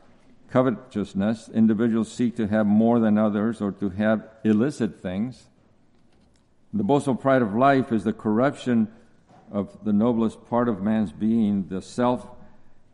[0.50, 5.46] covetousness, individuals seek to have more than others or to have illicit things.
[6.72, 8.88] The boastful pride of life is the corruption
[9.50, 12.26] of the noblest part of man's being, the self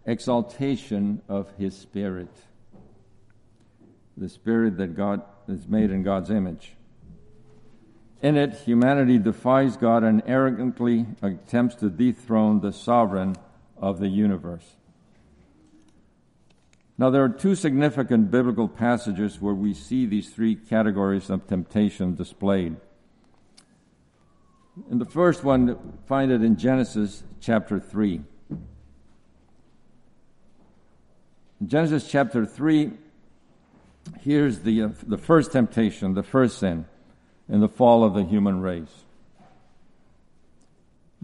[0.06, 2.34] exaltation of his spirit.
[4.16, 6.74] The spirit that God is made in God's image.
[8.22, 13.36] In it, humanity defies God and arrogantly attempts to dethrone the sovereign
[13.76, 14.76] of the universe.
[16.98, 22.14] Now, there are two significant biblical passages where we see these three categories of temptation
[22.14, 22.76] displayed.
[24.90, 28.22] In the first one, find it in Genesis chapter 3.
[31.60, 32.92] In Genesis chapter 3,
[34.20, 36.86] here's the, uh, the first temptation, the first sin,
[37.48, 39.04] in the fall of the human race.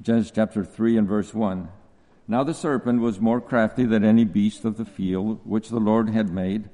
[0.00, 1.68] Genesis chapter 3 and verse 1.
[2.28, 6.10] Now the serpent was more crafty than any beast of the field which the Lord
[6.10, 6.68] had made.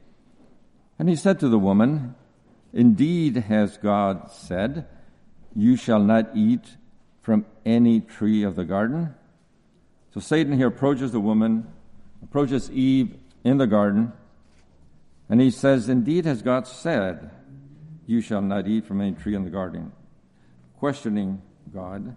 [0.99, 2.15] And he said to the woman,
[2.73, 4.87] Indeed has God said,
[5.55, 6.77] You shall not eat
[7.23, 9.15] from any tree of the garden.
[10.13, 11.67] So Satan here approaches the woman,
[12.23, 14.13] approaches Eve in the garden,
[15.29, 17.31] and he says, Indeed has God said,
[18.07, 19.93] You shall not eat from any tree in the garden.
[20.79, 21.43] Questioning
[21.73, 22.17] God.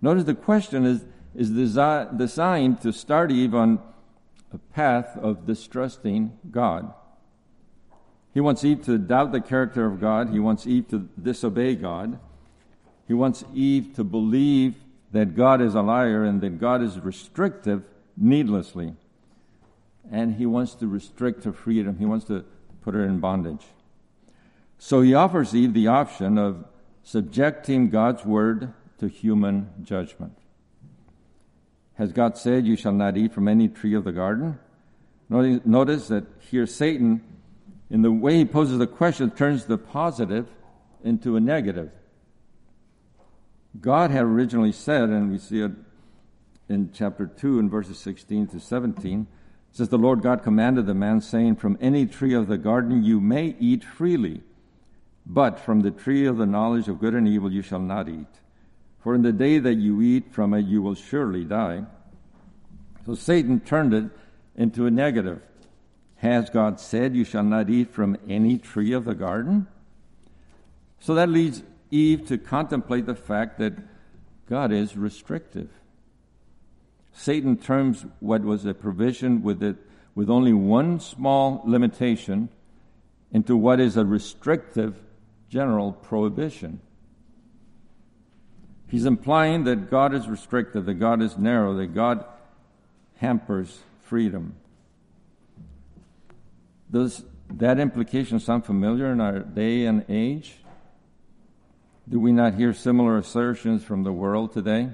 [0.00, 3.80] Notice the question is, is desi- designed to start Eve on
[4.52, 6.92] a path of distrusting God.
[8.34, 10.30] He wants Eve to doubt the character of God.
[10.30, 12.18] He wants Eve to disobey God.
[13.06, 14.76] He wants Eve to believe
[15.12, 17.84] that God is a liar and that God is restrictive
[18.16, 18.94] needlessly.
[20.10, 21.98] And he wants to restrict her freedom.
[21.98, 22.44] He wants to
[22.82, 23.64] put her in bondage.
[24.78, 26.64] So he offers Eve the option of
[27.02, 30.36] subjecting God's word to human judgment.
[32.02, 34.58] Has God said, You shall not eat from any tree of the garden?
[35.30, 37.22] Notice that here Satan,
[37.90, 40.48] in the way he poses the question, turns the positive
[41.04, 41.92] into a negative.
[43.80, 45.70] God had originally said, and we see it
[46.68, 49.28] in chapter 2 in verses 16 to 17,
[49.70, 53.20] says, The Lord God commanded the man, saying, From any tree of the garden you
[53.20, 54.42] may eat freely,
[55.24, 58.41] but from the tree of the knowledge of good and evil you shall not eat.
[59.02, 61.84] For in the day that you eat from it, you will surely die.
[63.04, 64.04] So Satan turned it
[64.56, 65.40] into a negative.
[66.16, 69.66] Has God said, You shall not eat from any tree of the garden?
[71.00, 73.74] So that leads Eve to contemplate the fact that
[74.48, 75.68] God is restrictive.
[77.12, 79.76] Satan terms what was a provision with, it,
[80.14, 82.48] with only one small limitation
[83.32, 84.96] into what is a restrictive
[85.48, 86.80] general prohibition.
[88.92, 92.26] He's implying that God is restricted, that God is narrow, that God
[93.16, 94.54] hampers freedom.
[96.90, 100.56] Does that implication sound familiar in our day and age?
[102.06, 104.90] Do we not hear similar assertions from the world today?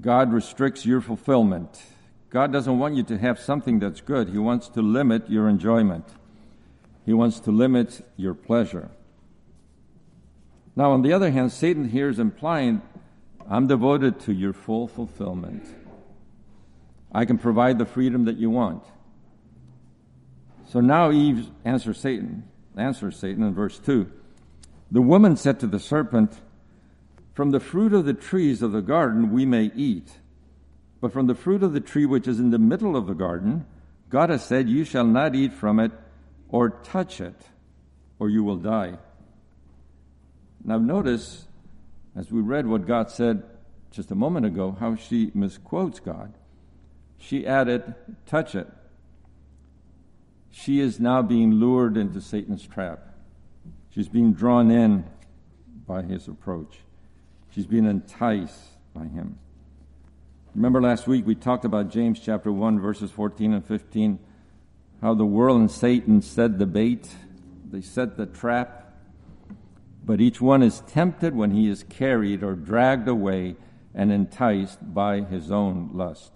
[0.00, 1.82] God restricts your fulfillment.
[2.30, 4.30] God doesn't want you to have something that's good.
[4.30, 6.06] He wants to limit your enjoyment.
[7.04, 8.88] He wants to limit your pleasure.
[10.80, 12.80] Now, on the other hand, Satan here is implying,
[13.46, 15.62] I'm devoted to your full fulfillment.
[17.12, 18.82] I can provide the freedom that you want.
[20.68, 24.10] So now Eve answers Satan, answers Satan in verse 2.
[24.90, 26.40] The woman said to the serpent,
[27.34, 30.08] From the fruit of the trees of the garden we may eat,
[31.02, 33.66] but from the fruit of the tree which is in the middle of the garden,
[34.08, 35.92] God has said, You shall not eat from it
[36.48, 37.36] or touch it,
[38.18, 38.96] or you will die.
[40.64, 41.46] Now, notice,
[42.14, 43.42] as we read what God said
[43.90, 46.32] just a moment ago, how she misquotes God.
[47.18, 47.94] She added,
[48.26, 48.68] touch it.
[50.50, 53.00] She is now being lured into Satan's trap.
[53.90, 55.04] She's being drawn in
[55.86, 56.78] by his approach.
[57.50, 58.60] She's being enticed
[58.94, 59.38] by him.
[60.54, 64.18] Remember last week we talked about James chapter 1, verses 14 and 15,
[65.00, 67.08] how the world and Satan set the bait,
[67.70, 68.89] they set the trap
[70.04, 73.56] but each one is tempted when he is carried or dragged away
[73.94, 76.32] and enticed by his own lust.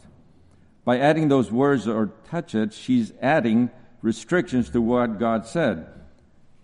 [0.85, 3.71] By adding those words or touch it, she's adding
[4.03, 5.87] restrictions to what God said.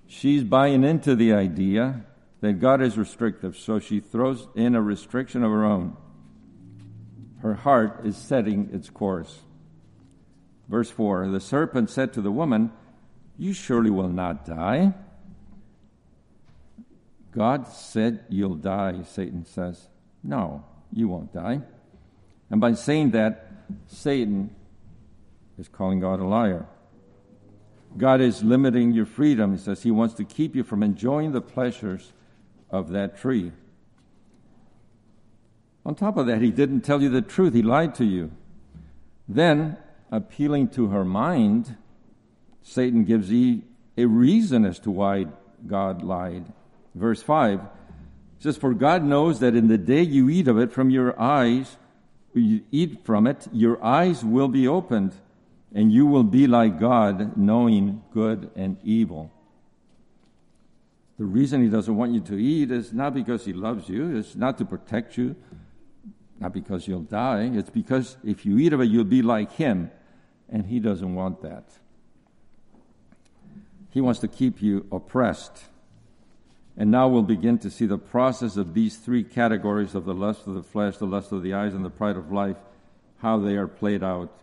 [0.07, 2.05] She's buying into the idea
[2.41, 5.97] that God is restrictive, so she throws in a restriction of her own.
[7.41, 9.41] Her heart is setting its course.
[10.69, 12.73] Verse 4 The serpent said to the woman,
[13.39, 14.95] You surely will not die.
[17.33, 19.89] God said you'll die, Satan says.
[20.23, 21.61] No, you won't die.
[22.51, 23.47] And by saying that,
[23.87, 24.55] Satan
[25.59, 26.67] is calling God a liar.
[27.97, 29.53] God is limiting your freedom.
[29.53, 32.13] He says he wants to keep you from enjoying the pleasures
[32.71, 33.53] of that tree.
[35.85, 38.31] On top of that, he didn't tell you the truth, he lied to you.
[39.29, 39.77] Then,
[40.11, 41.77] appealing to her mind,
[42.63, 43.63] Satan gives Eve
[43.97, 45.27] a reason as to why
[45.67, 46.53] God lied
[47.01, 47.61] verse 5
[48.39, 51.77] says, For God knows that in the day you eat of it from your eyes,
[52.35, 55.15] you eat from it, your eyes will be opened,
[55.75, 59.33] and you will be like God, knowing good and evil.
[61.19, 64.37] The reason he doesn't want you to eat is not because he loves you, it's
[64.37, 65.37] not to protect you,
[66.39, 67.51] not because you'll die.
[67.53, 69.91] It's because if you eat of it, you'll be like him,
[70.49, 71.65] and he doesn't want that.
[73.91, 75.65] He wants to keep you oppressed.
[76.77, 80.47] And now we'll begin to see the process of these three categories of the lust
[80.47, 82.57] of the flesh, the lust of the eyes, and the pride of life,
[83.19, 84.41] how they are played out.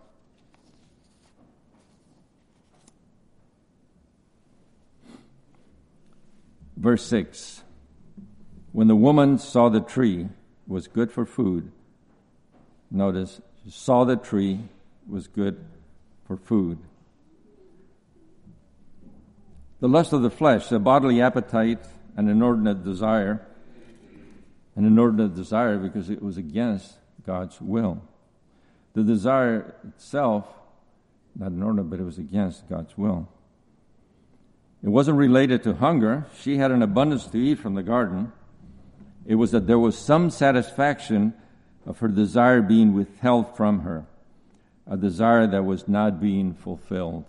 [6.75, 7.63] Verse 6
[8.71, 10.29] When the woman saw the tree
[10.67, 11.71] was good for food,
[12.91, 14.59] notice, she saw the tree
[15.09, 15.65] was good
[16.25, 16.77] for food.
[19.79, 21.85] The lust of the flesh, the bodily appetite,
[22.17, 23.45] an inordinate desire,
[24.75, 28.01] an inordinate desire because it was against God's will.
[28.93, 30.45] The desire itself,
[31.35, 33.29] not inordinate, but it was against God's will.
[34.83, 36.25] It wasn't related to hunger.
[36.39, 38.31] She had an abundance to eat from the garden.
[39.25, 41.33] It was that there was some satisfaction
[41.85, 44.05] of her desire being withheld from her,
[44.87, 47.25] a desire that was not being fulfilled,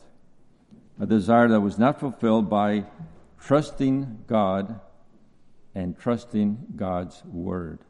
[0.98, 2.84] a desire that was not fulfilled by
[3.40, 4.80] trusting God
[5.74, 7.80] and trusting God's word.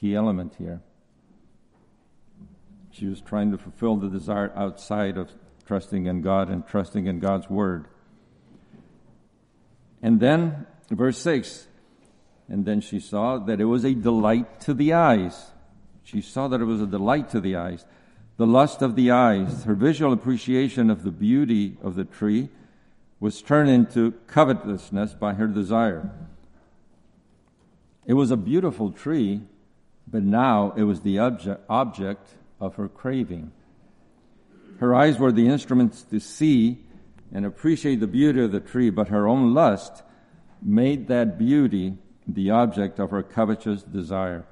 [0.00, 0.82] Key element here.
[2.90, 5.30] She was trying to fulfill the desire outside of
[5.66, 7.86] trusting in God and trusting in God's word.
[10.02, 11.66] And then, verse 6
[12.48, 15.52] and then she saw that it was a delight to the eyes.
[16.02, 17.86] She saw that it was a delight to the eyes.
[18.36, 22.50] The lust of the eyes, her visual appreciation of the beauty of the tree,
[23.24, 26.10] was turned into covetousness by her desire.
[28.04, 29.40] It was a beautiful tree,
[30.06, 33.50] but now it was the object, object of her craving.
[34.78, 36.84] Her eyes were the instruments to see
[37.32, 40.02] and appreciate the beauty of the tree, but her own lust
[40.60, 41.96] made that beauty
[42.28, 44.44] the object of her covetous desire.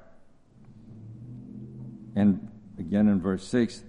[2.15, 2.49] And
[2.79, 3.83] again in verse 6,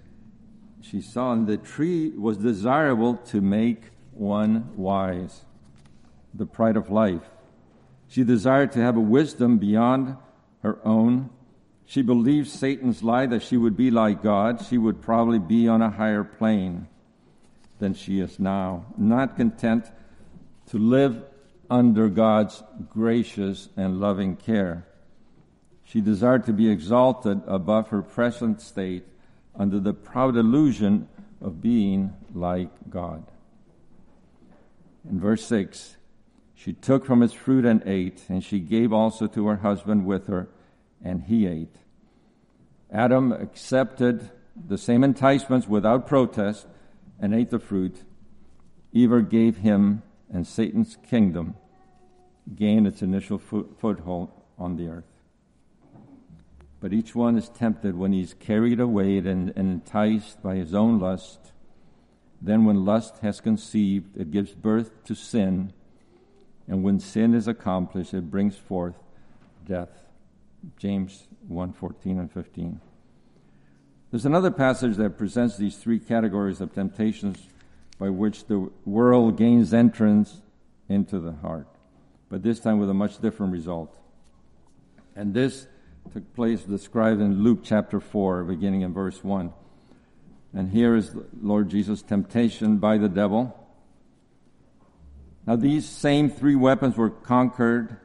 [0.79, 5.45] she saw and the tree was desirable to make one wise,
[6.33, 7.29] the pride of life.
[8.07, 10.17] She desired to have a wisdom beyond
[10.63, 11.29] her own.
[11.85, 14.65] She believed Satan's lie that she would be like God.
[14.65, 16.87] She would probably be on a higher plane
[17.79, 19.85] than she is now, not content
[20.67, 21.23] to live
[21.69, 24.87] under God's gracious and loving care.
[25.83, 29.05] She desired to be exalted above her present state
[29.55, 31.07] under the proud illusion
[31.41, 33.23] of being like God.
[35.09, 35.97] In verse 6,
[36.53, 40.27] she took from its fruit and ate, and she gave also to her husband with
[40.27, 40.49] her,
[41.03, 41.75] and he ate.
[42.91, 46.67] Adam accepted the same enticements without protest
[47.19, 48.03] and ate the fruit.
[48.93, 50.01] Eve gave him
[50.31, 51.55] and Satan's kingdom
[52.55, 55.03] gained its initial foothold on the earth.
[56.79, 60.99] But each one is tempted when he's carried away and, and enticed by his own
[60.99, 61.51] lust.
[62.45, 65.73] Then, when lust has conceived, it gives birth to sin.
[66.67, 68.93] And when sin is accomplished, it brings forth
[69.65, 69.89] death.
[70.77, 72.79] James 1 14 and 15.
[74.11, 77.47] There's another passage that presents these three categories of temptations
[77.97, 80.41] by which the world gains entrance
[80.87, 81.67] into the heart,
[82.29, 83.97] but this time with a much different result.
[85.15, 85.65] And this
[86.13, 89.51] took place described in Luke chapter 4, beginning in verse 1.
[90.55, 93.53] And here is Lord Jesus' temptation by the devil.
[95.45, 97.97] Now, these same three weapons were conquered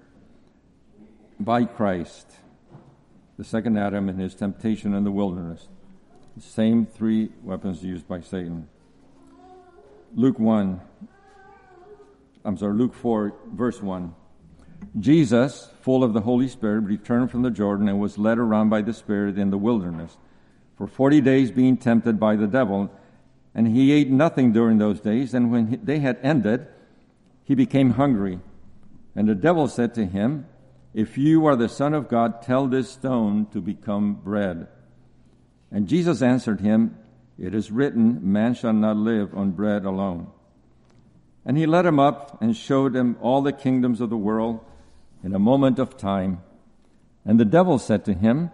[1.39, 2.27] by Christ,
[3.39, 5.69] the second Adam, in his temptation in the wilderness.
[6.37, 8.69] The same three weapons used by Satan.
[10.17, 10.81] Luke 1,
[12.45, 14.13] I'm sorry, Luke 4, verse 1.
[14.99, 18.83] Jesus, full of the Holy Spirit, returned from the Jordan and was led around by
[18.83, 20.17] the Spirit in the wilderness
[20.81, 22.91] for 40 days being tempted by the devil.
[23.55, 25.35] And he ate nothing during those days.
[25.35, 26.67] And when they had ended,
[27.45, 28.41] he became hungry.
[29.15, 30.47] And the devil said to him,
[30.95, 34.69] If you are the Son of God, tell this stone to become bread.
[35.71, 36.97] And Jesus answered him,
[37.39, 40.29] it is written, Man shall not live on bread alone.
[41.45, 44.61] And he led him up and showed him all the kingdoms of the world
[45.23, 46.41] in a moment of time.
[47.23, 48.51] And the devil said to him,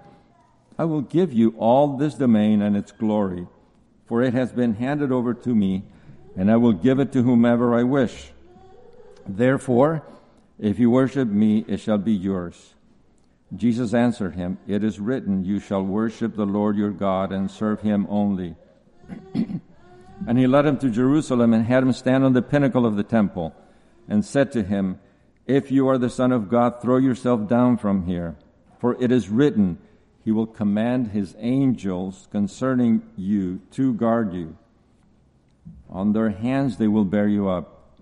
[0.78, 3.46] I will give you all this domain and its glory,
[4.06, 5.84] for it has been handed over to me,
[6.36, 8.30] and I will give it to whomever I wish.
[9.26, 10.02] Therefore,
[10.58, 12.74] if you worship me, it shall be yours.
[13.54, 17.80] Jesus answered him, It is written, You shall worship the Lord your God and serve
[17.80, 18.56] him only.
[19.34, 23.04] and he led him to Jerusalem and had him stand on the pinnacle of the
[23.04, 23.54] temple
[24.08, 24.98] and said to him,
[25.46, 28.36] If you are the Son of God, throw yourself down from here.
[28.78, 29.78] For it is written,
[30.26, 34.56] He will command His angels concerning you to guard you.
[35.88, 37.92] On their hands they will bear you up,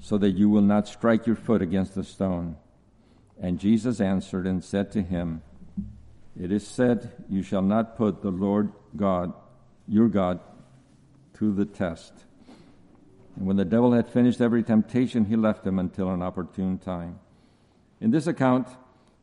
[0.00, 2.56] so that you will not strike your foot against a stone.
[3.40, 5.42] And Jesus answered and said to him,
[6.36, 9.32] It is said, You shall not put the Lord God,
[9.86, 10.40] your God,
[11.34, 12.12] to the test.
[13.36, 17.20] And when the devil had finished every temptation, he left him until an opportune time.
[18.00, 18.66] In this account,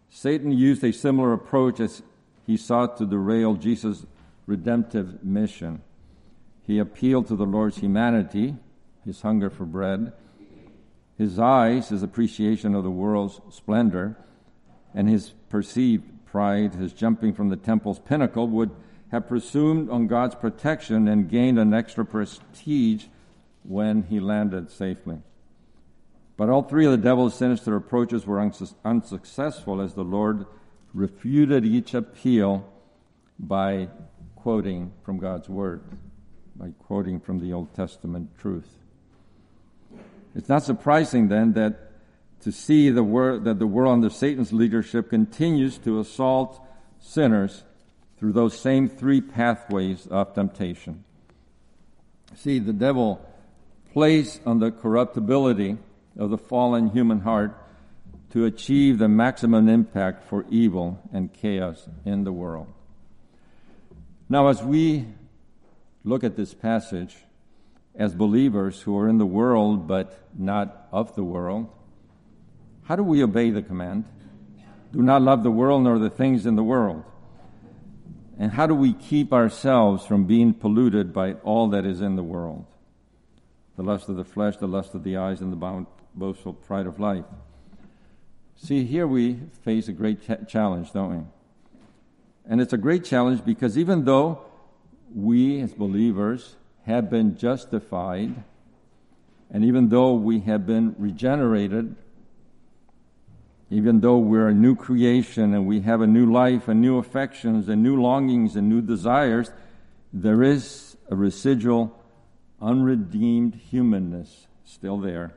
[0.10, 2.01] Satan used a similar approach as
[2.45, 4.05] he sought to derail Jesus'
[4.45, 5.82] redemptive mission.
[6.64, 8.55] He appealed to the Lord's humanity,
[9.05, 10.14] his hunger for bread,
[11.18, 14.18] his eyes, his appreciation of the world's splendor,
[14.93, 18.72] and his perceived pride, his jumping from the temple's pinnacle, would
[19.12, 23.05] have presumed on God's protection and gained an extra prestige
[23.64, 25.22] when he landed safely.
[26.39, 28.39] But all three of the devil's sinister approaches were
[28.85, 30.45] unsuccessful as the Lord
[30.93, 32.65] refuted each appeal
[33.37, 33.89] by
[34.37, 35.83] quoting from God's Word,
[36.55, 38.69] by quoting from the Old Testament truth.
[40.33, 41.91] It's not surprising then that
[42.43, 46.65] to see the wor- that the world under Satan's leadership continues to assault
[47.01, 47.65] sinners
[48.17, 51.03] through those same three pathways of temptation.
[52.35, 53.19] See, the devil
[53.91, 55.79] plays on the corruptibility
[56.20, 57.57] of the fallen human heart
[58.32, 62.67] to achieve the maximum impact for evil and chaos in the world.
[64.28, 65.07] Now, as we
[66.03, 67.15] look at this passage
[67.95, 71.70] as believers who are in the world but not of the world,
[72.84, 74.05] how do we obey the command?
[74.91, 77.03] Do not love the world nor the things in the world.
[78.38, 82.24] And how do we keep ourselves from being polluted by all that is in the
[82.24, 82.65] world?
[83.76, 85.57] The lust of the flesh, the lust of the eyes, and the
[86.16, 87.26] boastful pride of life.
[88.55, 91.24] See, here we face a great ch- challenge, don't we?
[92.45, 94.41] And it's a great challenge because even though
[95.14, 96.55] we as believers
[96.86, 98.43] have been justified,
[99.51, 101.95] and even though we have been regenerated,
[103.70, 107.70] even though we're a new creation and we have a new life and new affections
[107.70, 109.51] and new longings and new desires,
[110.12, 111.95] there is a residual,
[112.62, 115.34] unredeemed humanness still there.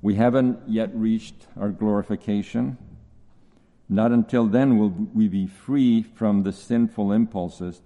[0.00, 2.78] We haven't yet reached our glorification.
[3.88, 7.80] Not until then will we be free from the sinful impulses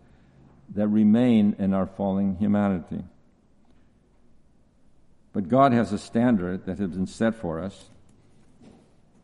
[0.75, 3.05] that remain in our falling humanity.
[5.33, 7.91] But God has a standard that has been set for us,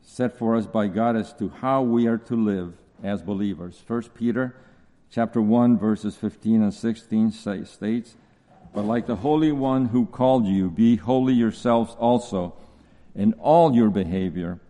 [0.02, 3.82] set for us by God as to how we are to live as believers.
[3.86, 4.56] 1 Peter
[5.10, 8.16] chapter 1 verses 15 and 16 states,
[8.74, 12.54] But like the Holy One who called you, be holy yourselves also
[13.14, 14.60] in all your behavior,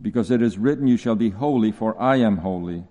[0.00, 2.84] because it is written, You shall be holy, for I am holy.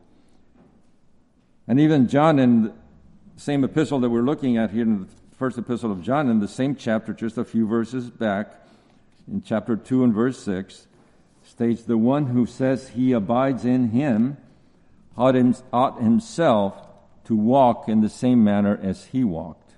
[1.68, 2.74] And even John, in the
[3.38, 6.48] same epistle that we're looking at here in the first epistle of John, in the
[6.48, 8.54] same chapter, just a few verses back,
[9.28, 10.88] in chapter 2 and verse 6,
[11.44, 14.38] states, The one who says he abides in him
[15.18, 15.36] ought
[16.02, 16.88] himself
[17.26, 19.74] to walk in the same manner as he walked.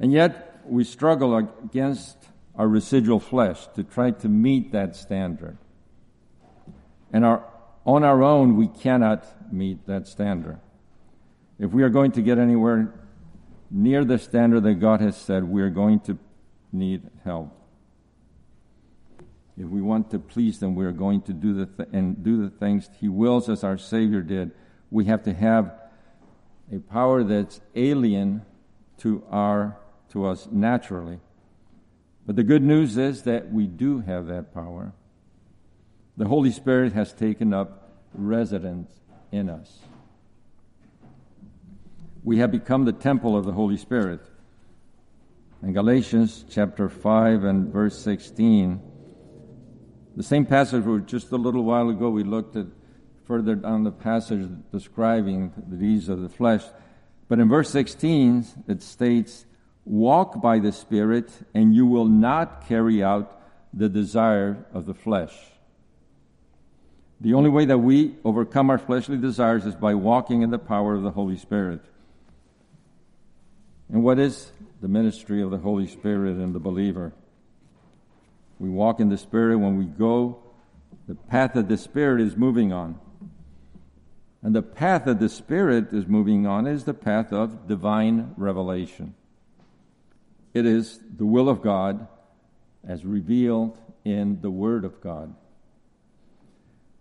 [0.00, 2.16] And yet, we struggle against
[2.56, 5.58] our residual flesh to try to meet that standard.
[7.12, 7.44] And our,
[7.84, 10.60] on our own, we cannot meet that standard.
[11.58, 12.92] If we are going to get anywhere
[13.70, 16.18] near the standard that God has said, we are going to
[16.72, 17.50] need help.
[19.56, 22.42] If we want to please them, we are going to do the th- and do
[22.42, 24.50] the things He wills, as our Savior did.
[24.90, 25.72] We have to have
[26.72, 28.42] a power that's alien
[28.98, 29.76] to our
[30.10, 31.20] to us naturally.
[32.26, 34.92] But the good news is that we do have that power.
[36.16, 38.90] The Holy Spirit has taken up residence
[39.30, 39.80] in us.
[42.22, 44.20] We have become the temple of the Holy Spirit.
[45.62, 48.80] In Galatians chapter 5 and verse 16,
[50.16, 52.66] the same passage where just a little while ago we looked at
[53.24, 56.62] further down the passage describing the deeds of the flesh.
[57.28, 59.46] But in verse 16, it states,
[59.84, 63.40] Walk by the Spirit, and you will not carry out
[63.72, 65.34] the desire of the flesh.
[67.20, 70.94] The only way that we overcome our fleshly desires is by walking in the power
[70.94, 71.80] of the Holy Spirit.
[73.88, 77.12] And what is the ministry of the Holy Spirit in the believer?
[78.58, 80.38] We walk in the Spirit when we go
[81.06, 82.98] the path that the Spirit is moving on.
[84.42, 89.14] And the path that the Spirit is moving on is the path of divine revelation.
[90.54, 92.06] It is the will of God
[92.86, 95.34] as revealed in the Word of God.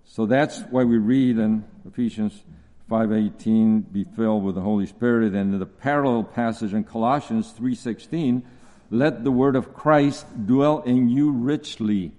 [0.06, 2.44] So that's why we read in Ephesians
[2.90, 8.44] 5:18, "Be filled with the Holy Spirit," and in the parallel passage in Colossians 3:16,
[8.90, 12.12] let the word of Christ dwell in you richly.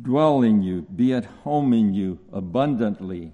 [0.00, 3.32] Dwell in you, be at home in you abundantly.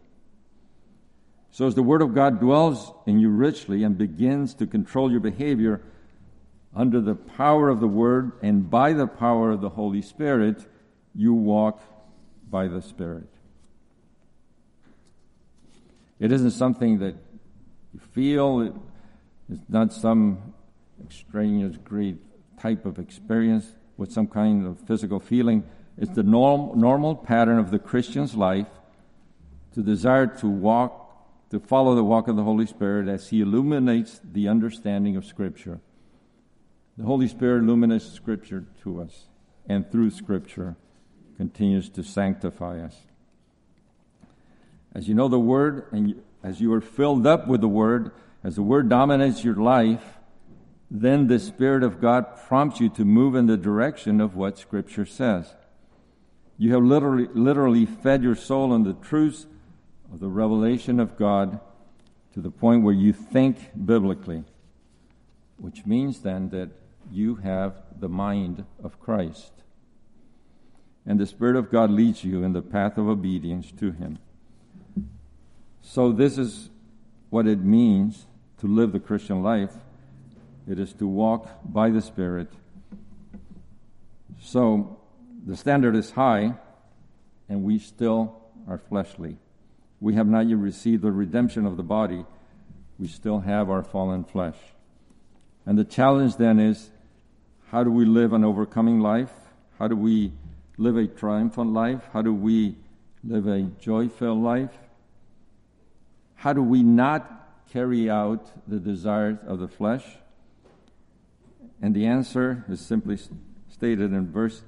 [1.51, 5.21] So, as the Word of God dwells in you richly and begins to control your
[5.21, 5.83] behavior
[6.75, 10.67] under the power of the Word and by the power of the Holy Spirit,
[11.15, 11.81] you walk
[12.51, 13.29] by the Spirit.
[16.19, 17.17] It isn't something that
[17.93, 18.61] you feel,
[19.51, 20.55] it's not some
[21.05, 22.17] extraneous, great
[22.59, 25.65] type of experience with some kind of physical feeling.
[25.99, 28.69] It's the norm, normal pattern of the Christian's life
[29.75, 31.01] to desire to walk
[31.51, 35.81] to follow the walk of the Holy Spirit as He illuminates the understanding of Scripture.
[36.99, 39.27] The Holy Spirit illuminates Scripture to us,
[39.67, 40.77] and through Scripture
[41.39, 42.97] continues to sanctify us.
[44.95, 48.11] As you know the Word, and as you are filled up with the Word,
[48.45, 50.19] as the Word dominates your life,
[50.91, 55.07] then the Spirit of God prompts you to move in the direction of what Scripture
[55.07, 55.55] says.
[56.59, 59.47] You have literally, literally fed your soul on the truths
[60.13, 61.59] of the revelation of God
[62.35, 64.45] to the point where you think biblically,
[65.57, 66.69] which means then that
[67.11, 69.53] you have the mind of Christ.
[71.05, 74.19] And the Spirit of God leads you in the path of obedience to Him.
[75.81, 76.71] So, this is
[77.31, 78.27] what it means
[78.59, 79.73] to live the Christian life
[80.69, 82.53] it is to walk by the Spirit.
[84.41, 85.01] So,
[85.45, 86.55] the standard is high,
[87.49, 89.39] and we still are fleshly
[90.03, 92.27] we have not yet received the redemption of the body,
[92.99, 94.57] we still have our fallen flesh.
[95.65, 96.91] And the challenge then is
[97.73, 99.33] how do we live an overcoming life?
[99.79, 100.31] How do we
[100.77, 102.03] live a triumphant life?
[102.13, 102.77] How do we
[103.25, 104.77] live a joy filled life?
[106.35, 110.05] How do we not carry out the desires of the flesh?
[111.81, 113.17] And the answer is simply
[113.71, 114.63] stated in verse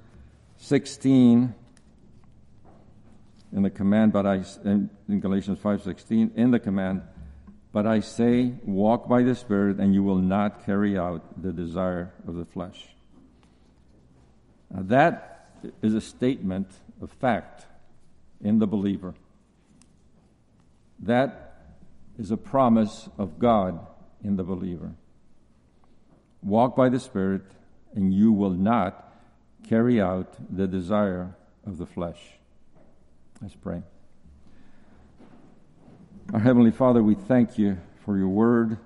[0.57, 1.55] 16
[3.53, 7.03] in the command, but I in, in Galatians five sixteen in the command,
[7.71, 12.15] but I say, walk by the Spirit, and you will not carry out the desire
[12.27, 12.94] of the flesh.
[14.75, 16.69] Now that is a statement
[17.01, 17.67] of fact
[18.41, 19.15] in the believer.
[20.99, 21.55] That
[22.19, 23.87] is a promise of God
[24.23, 24.95] in the believer.
[26.43, 27.43] Walk by the Spirit,
[27.95, 29.13] and you will not
[29.69, 32.21] carry out the desire of the flesh.
[33.41, 33.83] Let's pray.
[36.33, 38.79] Our Heavenly Father, we thank you for your word.